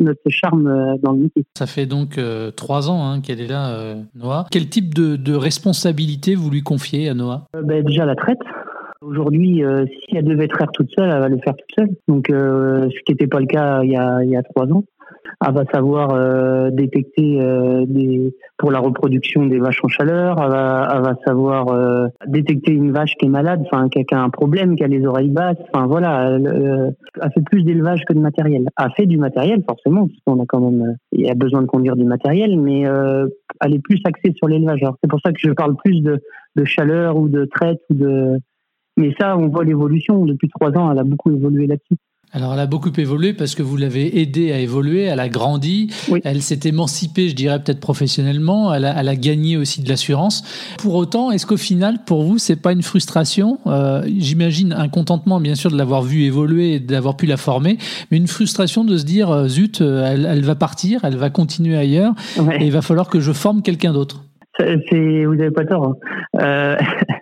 notre 0.01 0.29
charme 0.29 0.67
euh, 0.67 0.97
dans 1.01 1.13
le 1.13 1.19
métier. 1.19 1.43
Ça 1.57 1.65
fait 1.65 1.85
donc 1.85 2.17
euh, 2.17 2.51
trois 2.51 2.89
ans 2.89 3.05
hein, 3.05 3.21
qu'elle 3.21 3.41
est 3.41 3.47
là, 3.47 3.71
euh, 3.71 3.95
Noah. 4.15 4.45
Quel 4.51 4.67
type 4.67 4.93
de, 4.93 5.15
de, 5.15 5.33
responsabilité 5.33 6.35
vous 6.35 6.49
lui 6.49 6.61
confiez 6.61 7.09
à 7.09 7.13
Noah? 7.13 7.47
Ben, 7.53 7.83
Déjà 7.83 8.05
la 8.05 8.15
traite. 8.15 8.39
Aujourd'hui, 9.01 9.63
si 9.87 10.15
elle 10.15 10.25
devait 10.25 10.47
traire 10.47 10.71
toute 10.71 10.91
seule, 10.95 11.09
elle 11.09 11.19
va 11.19 11.27
le 11.27 11.39
faire 11.39 11.55
toute 11.55 11.71
seule. 11.75 11.89
Donc, 12.07 12.27
ce 12.29 13.03
qui 13.03 13.13
n'était 13.13 13.25
pas 13.25 13.39
le 13.39 13.47
cas 13.47 13.81
il 13.83 13.89
y 13.89 13.97
a, 13.97 14.23
il 14.23 14.29
y 14.29 14.35
a 14.35 14.43
trois 14.43 14.67
ans 14.67 14.83
elle 15.45 15.53
va 15.53 15.63
savoir 15.71 16.13
euh, 16.13 16.69
détecter 16.71 17.41
euh, 17.41 17.85
des, 17.87 18.35
pour 18.57 18.71
la 18.71 18.79
reproduction 18.79 19.45
des 19.45 19.59
vaches 19.59 19.83
en 19.83 19.87
chaleur, 19.87 20.37
elle 20.41 20.49
va, 20.49 20.89
elle 20.93 21.01
va 21.01 21.15
savoir 21.25 21.67
euh, 21.69 22.07
détecter 22.27 22.71
une 22.73 22.91
vache 22.91 23.15
qui 23.15 23.25
est 23.25 23.29
malade, 23.29 23.63
enfin 23.65 23.89
qui 23.89 24.03
a 24.13 24.21
un 24.21 24.29
problème, 24.29 24.75
qui 24.75 24.83
a 24.83 24.87
les 24.87 25.05
oreilles 25.05 25.29
basses, 25.29 25.57
enfin 25.73 25.87
voilà, 25.87 26.29
elle, 26.29 26.93
elle 27.21 27.31
fait 27.33 27.43
plus 27.43 27.63
d'élevage 27.63 28.03
que 28.05 28.13
de 28.13 28.19
matériel. 28.19 28.67
Elle 28.77 28.91
fait 28.97 29.05
du 29.05 29.17
matériel 29.17 29.63
forcément, 29.67 30.07
parce 30.07 30.19
qu'on 30.25 30.43
a 30.43 30.45
quand 30.45 30.59
même, 30.59 30.95
il 31.11 31.21
y 31.21 31.29
a 31.29 31.35
besoin 31.35 31.61
de 31.61 31.67
conduire 31.67 31.95
du 31.95 32.05
matériel, 32.05 32.59
mais 32.59 32.81
elle 32.81 33.73
est 33.73 33.81
plus 33.83 34.01
axée 34.05 34.33
sur 34.35 34.47
l'élevage. 34.47 34.81
C'est 35.03 35.09
pour 35.09 35.19
ça 35.23 35.31
que 35.31 35.39
je 35.39 35.51
parle 35.51 35.75
plus 35.75 36.01
de, 36.01 36.19
de 36.55 36.65
chaleur 36.65 37.17
ou 37.17 37.29
de 37.29 37.45
traite 37.45 37.79
ou 37.89 37.93
de, 37.95 38.37
mais 38.97 39.13
ça, 39.19 39.37
on 39.37 39.47
voit 39.47 39.63
l'évolution. 39.63 40.25
Depuis 40.25 40.49
trois 40.49 40.71
ans, 40.77 40.91
elle 40.91 40.99
a 40.99 41.03
beaucoup 41.03 41.31
évolué 41.31 41.67
là-dessus. 41.67 41.95
Alors, 42.33 42.53
elle 42.53 42.59
a 42.61 42.65
beaucoup 42.65 42.91
évolué 42.97 43.33
parce 43.33 43.55
que 43.55 43.63
vous 43.63 43.75
l'avez 43.75 44.21
aidée 44.21 44.53
à 44.53 44.59
évoluer, 44.59 45.03
elle 45.03 45.19
a 45.19 45.27
grandi, 45.27 45.93
elle 46.23 46.41
s'est 46.41 46.61
émancipée, 46.63 47.27
je 47.27 47.35
dirais 47.35 47.61
peut-être 47.61 47.81
professionnellement, 47.81 48.73
elle 48.73 48.85
a, 48.85 48.97
elle 48.97 49.09
a, 49.09 49.15
gagné 49.15 49.57
aussi 49.57 49.81
de 49.83 49.89
l'assurance. 49.89 50.43
Pour 50.79 50.95
autant, 50.95 51.31
est-ce 51.31 51.45
qu'au 51.45 51.57
final, 51.57 52.05
pour 52.05 52.23
vous, 52.23 52.37
c'est 52.37 52.55
pas 52.55 52.71
une 52.71 52.83
frustration 52.83 53.59
euh, 53.67 54.03
J'imagine 54.17 54.71
un 54.71 54.87
contentement, 54.87 55.41
bien 55.41 55.55
sûr, 55.55 55.71
de 55.71 55.77
l'avoir 55.77 56.03
vue 56.03 56.23
évoluer 56.23 56.75
et 56.75 56.79
d'avoir 56.79 57.17
pu 57.17 57.25
la 57.25 57.35
former, 57.35 57.77
mais 58.11 58.17
une 58.17 58.27
frustration 58.27 58.85
de 58.85 58.95
se 58.95 59.03
dire, 59.03 59.29
euh, 59.29 59.47
zut, 59.49 59.81
euh, 59.81 60.05
elle, 60.05 60.25
elle 60.25 60.43
va 60.43 60.55
partir, 60.55 61.03
elle 61.03 61.17
va 61.17 61.29
continuer 61.29 61.75
ailleurs, 61.75 62.13
et 62.37 62.65
il 62.65 62.71
va 62.71 62.81
falloir 62.81 63.09
que 63.09 63.19
je 63.19 63.33
forme 63.33 63.61
quelqu'un 63.61 63.91
d'autre? 63.91 64.23
vous 64.59 65.35
n'avez 65.35 65.51
pas 65.51 65.65
tort. 65.65 65.85
Hein. 65.85 65.95
Euh, 66.41 66.77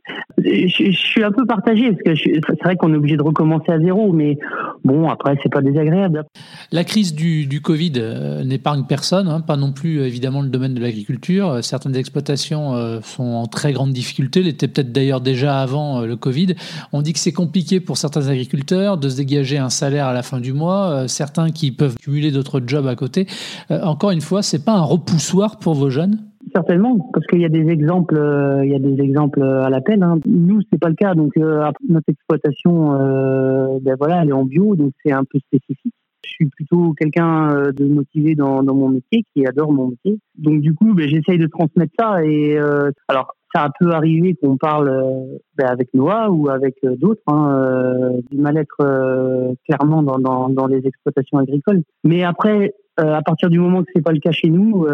je, 0.67 0.91
suis 0.91 1.23
un 1.23 1.31
peu 1.31 1.45
partagé 1.45 1.91
parce 1.91 2.01
que 2.01 2.15
c'est 2.15 2.63
vrai 2.63 2.75
qu'on 2.75 2.93
est 2.93 2.97
obligé 2.97 3.17
de 3.17 3.23
recommencer 3.23 3.71
à 3.71 3.79
zéro, 3.79 4.11
mais 4.11 4.37
bon, 4.83 5.09
après, 5.09 5.37
c'est 5.43 5.51
pas 5.51 5.61
désagréable. 5.61 6.25
La 6.71 6.83
crise 6.83 7.13
du, 7.13 7.45
du 7.45 7.61
Covid 7.61 7.93
euh, 7.97 8.43
n'épargne 8.43 8.83
personne, 8.87 9.27
hein, 9.27 9.41
pas 9.41 9.57
non 9.57 9.71
plus 9.71 10.01
évidemment 10.01 10.41
le 10.41 10.49
domaine 10.49 10.73
de 10.73 10.81
l'agriculture. 10.81 11.49
Euh, 11.49 11.61
certaines 11.61 11.95
exploitations 11.95 12.75
euh, 12.75 12.99
sont 13.01 13.23
en 13.23 13.47
très 13.47 13.73
grande 13.73 13.93
difficulté, 13.93 14.43
l'étaient 14.43 14.67
peut-être 14.67 14.91
d'ailleurs 14.91 15.21
déjà 15.21 15.61
avant 15.61 16.01
le 16.01 16.15
Covid. 16.15 16.55
On 16.93 17.01
dit 17.01 17.13
que 17.13 17.19
c'est 17.19 17.33
compliqué 17.33 17.79
pour 17.79 17.97
certains 17.97 18.27
agriculteurs 18.27 18.97
de 18.97 19.09
se 19.09 19.17
dégager 19.17 19.57
un 19.57 19.69
salaire 19.69 20.07
à 20.07 20.13
la 20.13 20.23
fin 20.23 20.39
du 20.39 20.53
mois, 20.53 21.07
certains 21.07 21.51
qui 21.51 21.71
peuvent 21.71 21.95
cumuler 21.97 22.31
d'autres 22.31 22.61
jobs 22.65 22.87
à 22.87 22.95
côté. 22.95 23.27
encore 23.69 24.11
une 24.11 24.21
fois, 24.21 24.41
c'est 24.41 24.63
pas 24.63 24.73
un 24.73 24.83
repoussoir 24.83 25.57
pour 25.57 25.73
vos 25.73 25.89
jeunes? 25.89 26.28
Certainement, 26.53 26.97
parce 27.13 27.25
qu'il 27.27 27.41
y 27.41 27.45
a 27.45 27.49
des 27.49 27.67
exemples, 27.67 28.17
euh, 28.17 28.63
il 28.63 28.71
y 28.71 28.75
a 28.75 28.79
des 28.79 29.01
exemples 29.01 29.43
à 29.43 29.69
l'appel. 29.69 30.01
Hein. 30.01 30.19
Nous, 30.25 30.61
c'est 30.71 30.79
pas 30.79 30.89
le 30.89 30.95
cas. 30.95 31.13
Donc, 31.13 31.35
euh, 31.37 31.69
notre 31.87 32.09
exploitation, 32.09 32.93
euh, 32.93 33.77
ben 33.81 33.95
voilà, 33.99 34.21
elle 34.23 34.29
est 34.29 34.33
en 34.33 34.45
bio, 34.45 34.75
donc 34.75 34.93
c'est 35.03 35.11
un 35.11 35.23
peu 35.25 35.39
spécifique. 35.39 35.93
Je 36.25 36.29
suis 36.29 36.45
plutôt 36.45 36.93
quelqu'un 36.93 37.51
euh, 37.51 37.71
de 37.71 37.85
motivé 37.85 38.35
dans, 38.35 38.63
dans, 38.63 38.73
mon 38.73 38.89
métier, 38.89 39.25
qui 39.33 39.45
adore 39.45 39.73
mon 39.73 39.89
métier. 39.89 40.19
Donc 40.35 40.61
du 40.61 40.73
coup, 40.73 40.93
ben, 40.93 41.07
j'essaye 41.09 41.37
de 41.37 41.47
transmettre 41.47 41.93
ça. 41.99 42.23
Et 42.23 42.57
euh, 42.57 42.91
alors, 43.09 43.35
ça 43.53 43.67
peut 43.77 43.91
arriver 43.91 44.35
qu'on 44.35 44.57
parle 44.57 44.89
ben, 45.57 45.67
avec 45.67 45.93
Noah 45.93 46.29
ou 46.29 46.49
avec 46.49 46.75
d'autres 46.83 47.23
hein, 47.27 48.11
du 48.31 48.37
mal-être 48.37 48.77
clairement 49.65 50.03
dans, 50.03 50.19
dans, 50.19 50.49
dans, 50.49 50.67
les 50.67 50.85
exploitations 50.85 51.39
agricoles. 51.39 51.81
Mais 52.03 52.23
après, 52.23 52.75
à 52.99 53.21
partir 53.21 53.49
du 53.49 53.59
moment 53.59 53.83
que 53.83 53.89
c'est 53.95 54.01
pas 54.01 54.11
le 54.11 54.19
cas 54.19 54.31
chez 54.31 54.49
nous, 54.49 54.85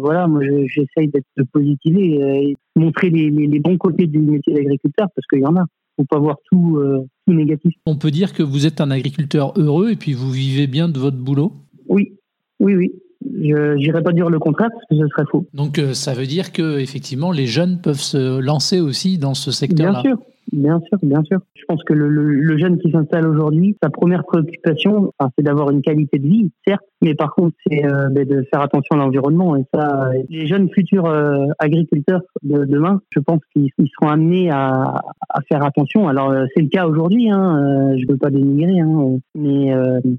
voilà, 0.00 0.26
moi 0.26 0.42
j'essaye 0.42 1.08
d'être 1.08 1.26
positif 1.52 1.96
et 1.96 2.56
montrer 2.76 3.10
les, 3.10 3.30
les, 3.30 3.46
les, 3.46 3.60
bons 3.60 3.76
côtés 3.78 4.06
du 4.06 4.18
métier 4.18 4.54
d'agriculteur 4.54 5.08
parce 5.14 5.26
qu'il 5.28 5.40
y 5.40 5.46
en 5.46 5.56
a 5.56 5.64
faut 5.96 6.04
pas 6.04 6.18
voir 6.18 6.36
tout, 6.50 6.78
euh, 6.78 7.06
tout 7.26 7.34
négatif. 7.34 7.74
On 7.86 7.96
peut 7.96 8.10
dire 8.10 8.32
que 8.32 8.42
vous 8.42 8.66
êtes 8.66 8.80
un 8.80 8.90
agriculteur 8.90 9.52
heureux 9.56 9.90
et 9.90 9.96
puis 9.96 10.12
vous 10.14 10.30
vivez 10.30 10.66
bien 10.66 10.88
de 10.88 10.98
votre 10.98 11.16
boulot? 11.16 11.52
Oui, 11.88 12.12
oui, 12.60 12.74
oui. 12.74 12.92
Je 13.24 13.76
n'irai 13.76 14.02
pas 14.02 14.12
dire 14.12 14.28
le 14.28 14.38
contraire 14.40 14.68
parce 14.72 14.84
que 14.90 14.96
ce 14.96 15.08
serait 15.08 15.26
faux. 15.30 15.46
Donc 15.54 15.78
euh, 15.78 15.94
ça 15.94 16.12
veut 16.12 16.26
dire 16.26 16.52
que 16.52 16.80
effectivement 16.80 17.30
les 17.30 17.46
jeunes 17.46 17.80
peuvent 17.80 18.00
se 18.00 18.40
lancer 18.40 18.80
aussi 18.80 19.16
dans 19.16 19.34
ce 19.34 19.52
secteur-là. 19.52 20.02
Bien 20.02 20.10
sûr, 20.10 20.18
Bien 20.50 20.80
sûr, 20.80 20.98
bien 21.02 21.22
sûr. 21.22 21.38
Je 21.54 21.62
pense 21.66 21.82
que 21.84 21.94
le, 21.94 22.08
le, 22.08 22.58
jeune 22.58 22.78
qui 22.78 22.90
s'installe 22.90 23.26
aujourd'hui, 23.26 23.76
sa 23.82 23.90
première 23.90 24.24
préoccupation, 24.24 25.12
c'est 25.36 25.44
d'avoir 25.44 25.70
une 25.70 25.82
qualité 25.82 26.18
de 26.18 26.26
vie, 26.26 26.50
certes, 26.66 26.84
mais 27.00 27.14
par 27.14 27.34
contre, 27.34 27.56
c'est 27.66 27.84
euh, 27.84 28.08
ben, 28.10 28.26
de 28.26 28.44
faire 28.52 28.60
attention 28.60 28.96
à 28.96 28.98
l'environnement. 28.98 29.56
Et 29.56 29.64
ça, 29.72 30.10
les 30.28 30.46
jeunes 30.46 30.68
futurs 30.70 31.06
euh, 31.06 31.46
agriculteurs 31.58 32.22
de 32.42 32.64
demain, 32.64 33.00
je 33.10 33.20
pense 33.20 33.40
qu'ils 33.52 33.70
seront 33.78 34.10
amenés 34.10 34.50
à, 34.50 35.02
à, 35.28 35.40
faire 35.48 35.64
attention. 35.64 36.08
Alors, 36.08 36.30
euh, 36.30 36.44
c'est 36.54 36.62
le 36.62 36.68
cas 36.68 36.86
aujourd'hui. 36.86 37.30
Hein, 37.30 37.94
je 37.96 38.04
ne 38.04 38.12
veux 38.12 38.18
pas 38.18 38.30
dénigrer, 38.30 38.80
hein, 38.80 39.18
mais 39.34 39.72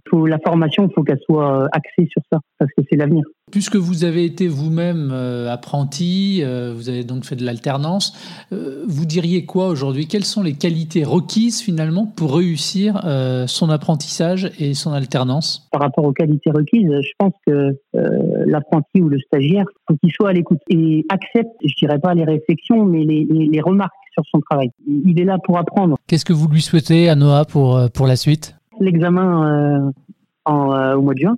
faut, 0.10 0.26
la 0.26 0.40
formation, 0.40 0.88
il 0.88 0.94
faut 0.94 1.04
qu'elle 1.04 1.20
soit 1.20 1.68
axée 1.72 2.08
sur 2.10 2.22
ça, 2.32 2.40
parce 2.58 2.72
que 2.78 2.84
c'est 2.90 2.98
l'avenir. 2.98 3.24
Puisque 3.54 3.76
vous 3.76 4.04
avez 4.04 4.26
été 4.26 4.48
vous-même 4.48 5.12
apprenti, 5.12 6.42
vous 6.42 6.90
avez 6.90 7.04
donc 7.04 7.24
fait 7.24 7.36
de 7.36 7.46
l'alternance, 7.46 8.18
vous 8.50 9.06
diriez 9.06 9.46
quoi 9.46 9.68
aujourd'hui? 9.68 10.08
Quelles 10.08 10.26
sont 10.26 10.42
les 10.42 10.54
qualités 10.54 11.04
requises 11.04 11.62
finalement 11.62 12.08
pour 12.08 12.36
réussir 12.36 13.00
son 13.46 13.70
apprentissage 13.70 14.52
et 14.58 14.74
son 14.74 14.92
alternance? 14.92 15.70
Par 15.72 15.82
rapport 15.82 16.04
aux 16.04 16.14
qualités 16.14 16.50
requises, 16.50 16.90
je 16.90 17.12
pense 17.20 17.34
que 17.46 17.78
euh, 17.96 18.44
l'apprenti 18.46 19.02
ou 19.02 19.10
le 19.10 19.20
stagiaire, 19.20 19.66
faut 19.88 19.96
qu'il 19.98 20.12
soit 20.12 20.30
à 20.30 20.34
l'écoute 20.34 20.60
et 20.68 21.06
accepte, 21.10 21.52
je 21.64 21.74
dirais 21.76 22.00
pas 22.00 22.14
les 22.14 22.24
réflexions, 22.24 22.86
mais 22.86 23.04
les, 23.04 23.62
remarques 23.62 23.94
sur 24.14 24.24
son 24.32 24.42
travail. 24.42 24.72
Il 24.88 25.20
est 25.20 25.26
là 25.26 25.38
pour 25.44 25.58
apprendre. 25.58 25.98
Qu'est-ce 26.08 26.26
que 26.26 26.34
vous 26.34 26.48
lui 26.48 26.62
souhaitez 26.62 27.08
à 27.08 27.16
Noah 27.16 27.46
pour, 27.46 27.78
euh, 27.78 27.88
pour 27.88 28.08
la 28.08 28.16
suite? 28.16 28.56
L'examen 28.80 29.92
euh, 30.48 30.96
au 30.96 31.02
mois 31.02 31.14
de 31.14 31.20
juin. 31.20 31.38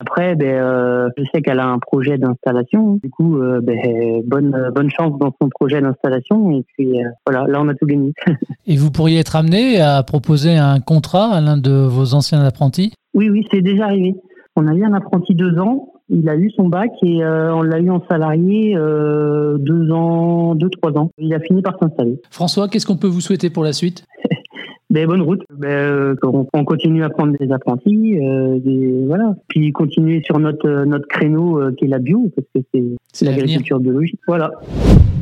Après, 0.00 0.34
ben, 0.34 1.10
je 1.16 1.24
sais 1.32 1.42
qu'elle 1.42 1.60
a 1.60 1.66
un 1.66 1.78
projet 1.78 2.18
d'installation. 2.18 2.98
Du 3.02 3.10
coup, 3.10 3.38
ben, 3.62 4.22
bonne, 4.24 4.70
bonne 4.74 4.90
chance 4.90 5.18
dans 5.18 5.34
son 5.40 5.48
projet 5.48 5.80
d'installation. 5.80 6.52
Et 6.52 6.64
puis, 6.74 6.98
voilà, 7.26 7.46
là, 7.46 7.60
on 7.60 7.68
a 7.68 7.74
tout 7.74 7.86
gagné. 7.86 8.12
et 8.66 8.76
vous 8.76 8.90
pourriez 8.90 9.18
être 9.18 9.36
amené 9.36 9.80
à 9.80 10.02
proposer 10.02 10.56
un 10.56 10.80
contrat 10.80 11.34
à 11.34 11.40
l'un 11.40 11.58
de 11.58 11.70
vos 11.70 12.14
anciens 12.14 12.40
apprentis? 12.40 12.92
Oui, 13.14 13.28
oui, 13.28 13.46
c'est 13.52 13.60
déjà 13.60 13.84
arrivé. 13.84 14.14
On 14.56 14.66
a 14.66 14.74
eu 14.74 14.84
un 14.84 14.94
apprenti 14.94 15.34
deux 15.34 15.58
ans, 15.58 15.92
il 16.10 16.28
a 16.28 16.36
eu 16.36 16.50
son 16.50 16.68
bac 16.68 16.90
et 17.02 17.22
euh, 17.22 17.54
on 17.54 17.62
l'a 17.62 17.78
eu 17.78 17.88
en 17.88 18.02
salarié 18.10 18.76
euh, 18.76 19.56
deux 19.58 19.90
ans, 19.92 20.56
deux, 20.56 20.68
trois 20.68 20.90
ans. 20.98 21.10
Il 21.18 21.32
a 21.32 21.40
fini 21.40 21.62
par 21.62 21.78
s'installer. 21.80 22.20
François, 22.30 22.68
qu'est-ce 22.68 22.84
qu'on 22.84 22.96
peut 22.96 23.06
vous 23.06 23.20
souhaiter 23.20 23.48
pour 23.48 23.62
la 23.62 23.72
suite? 23.72 24.04
Ben, 24.90 25.06
bonne 25.06 25.22
route. 25.22 25.42
Ben, 25.56 25.68
euh, 25.68 26.14
on, 26.22 26.64
continue 26.64 27.02
à 27.04 27.10
prendre 27.10 27.36
des 27.38 27.50
apprentis, 27.52 28.18
des, 28.64 29.04
voilà. 29.06 29.36
Puis 29.48 29.72
continuer 29.72 30.22
sur 30.24 30.38
notre 30.38 30.84
notre 30.84 31.06
créneau 31.08 31.60
qui 31.78 31.86
est 31.86 31.88
la 31.88 31.98
bio, 31.98 32.30
parce 32.34 32.46
que 32.54 32.80
c'est 33.12 33.24
l'agriculture 33.24 33.80
biologique. 33.80 34.20
Voilà. 34.26 34.50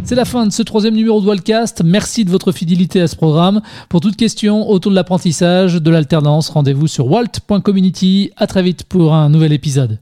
C'est 0.09 0.15
la 0.15 0.25
fin 0.25 0.47
de 0.47 0.53
ce 0.53 0.63
troisième 0.63 0.95
numéro 0.95 1.21
de 1.21 1.29
Wildcast. 1.29 1.83
Merci 1.85 2.25
de 2.25 2.31
votre 2.31 2.51
fidélité 2.51 3.01
à 3.03 3.07
ce 3.07 3.15
programme. 3.15 3.61
Pour 3.91 4.01
toute 4.01 4.17
question 4.17 4.67
autour 4.69 4.91
de 4.91 4.97
l'apprentissage, 4.97 5.83
de 5.83 5.91
l'alternance, 5.91 6.49
rendez-vous 6.49 6.87
sur 6.87 7.11
walt.community. 7.11 8.31
À 8.39 8.47
très 8.47 8.63
vite 8.63 8.85
pour 8.85 9.13
un 9.13 9.29
nouvel 9.29 9.53
épisode. 9.53 9.99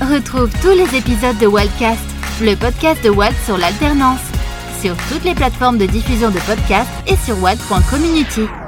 Retrouve 0.00 0.50
tous 0.60 0.70
les 0.70 0.96
épisodes 0.96 1.38
de 1.40 1.46
Wildcast, 1.46 2.04
le 2.42 2.54
podcast 2.54 3.04
de 3.04 3.10
Walt 3.10 3.34
sur 3.44 3.56
l'alternance, 3.56 4.20
sur 4.82 4.96
toutes 5.08 5.24
les 5.24 5.34
plateformes 5.34 5.78
de 5.78 5.86
diffusion 5.86 6.30
de 6.30 6.40
podcasts 6.40 6.90
et 7.06 7.16
sur 7.16 7.40
walt.community. 7.40 8.61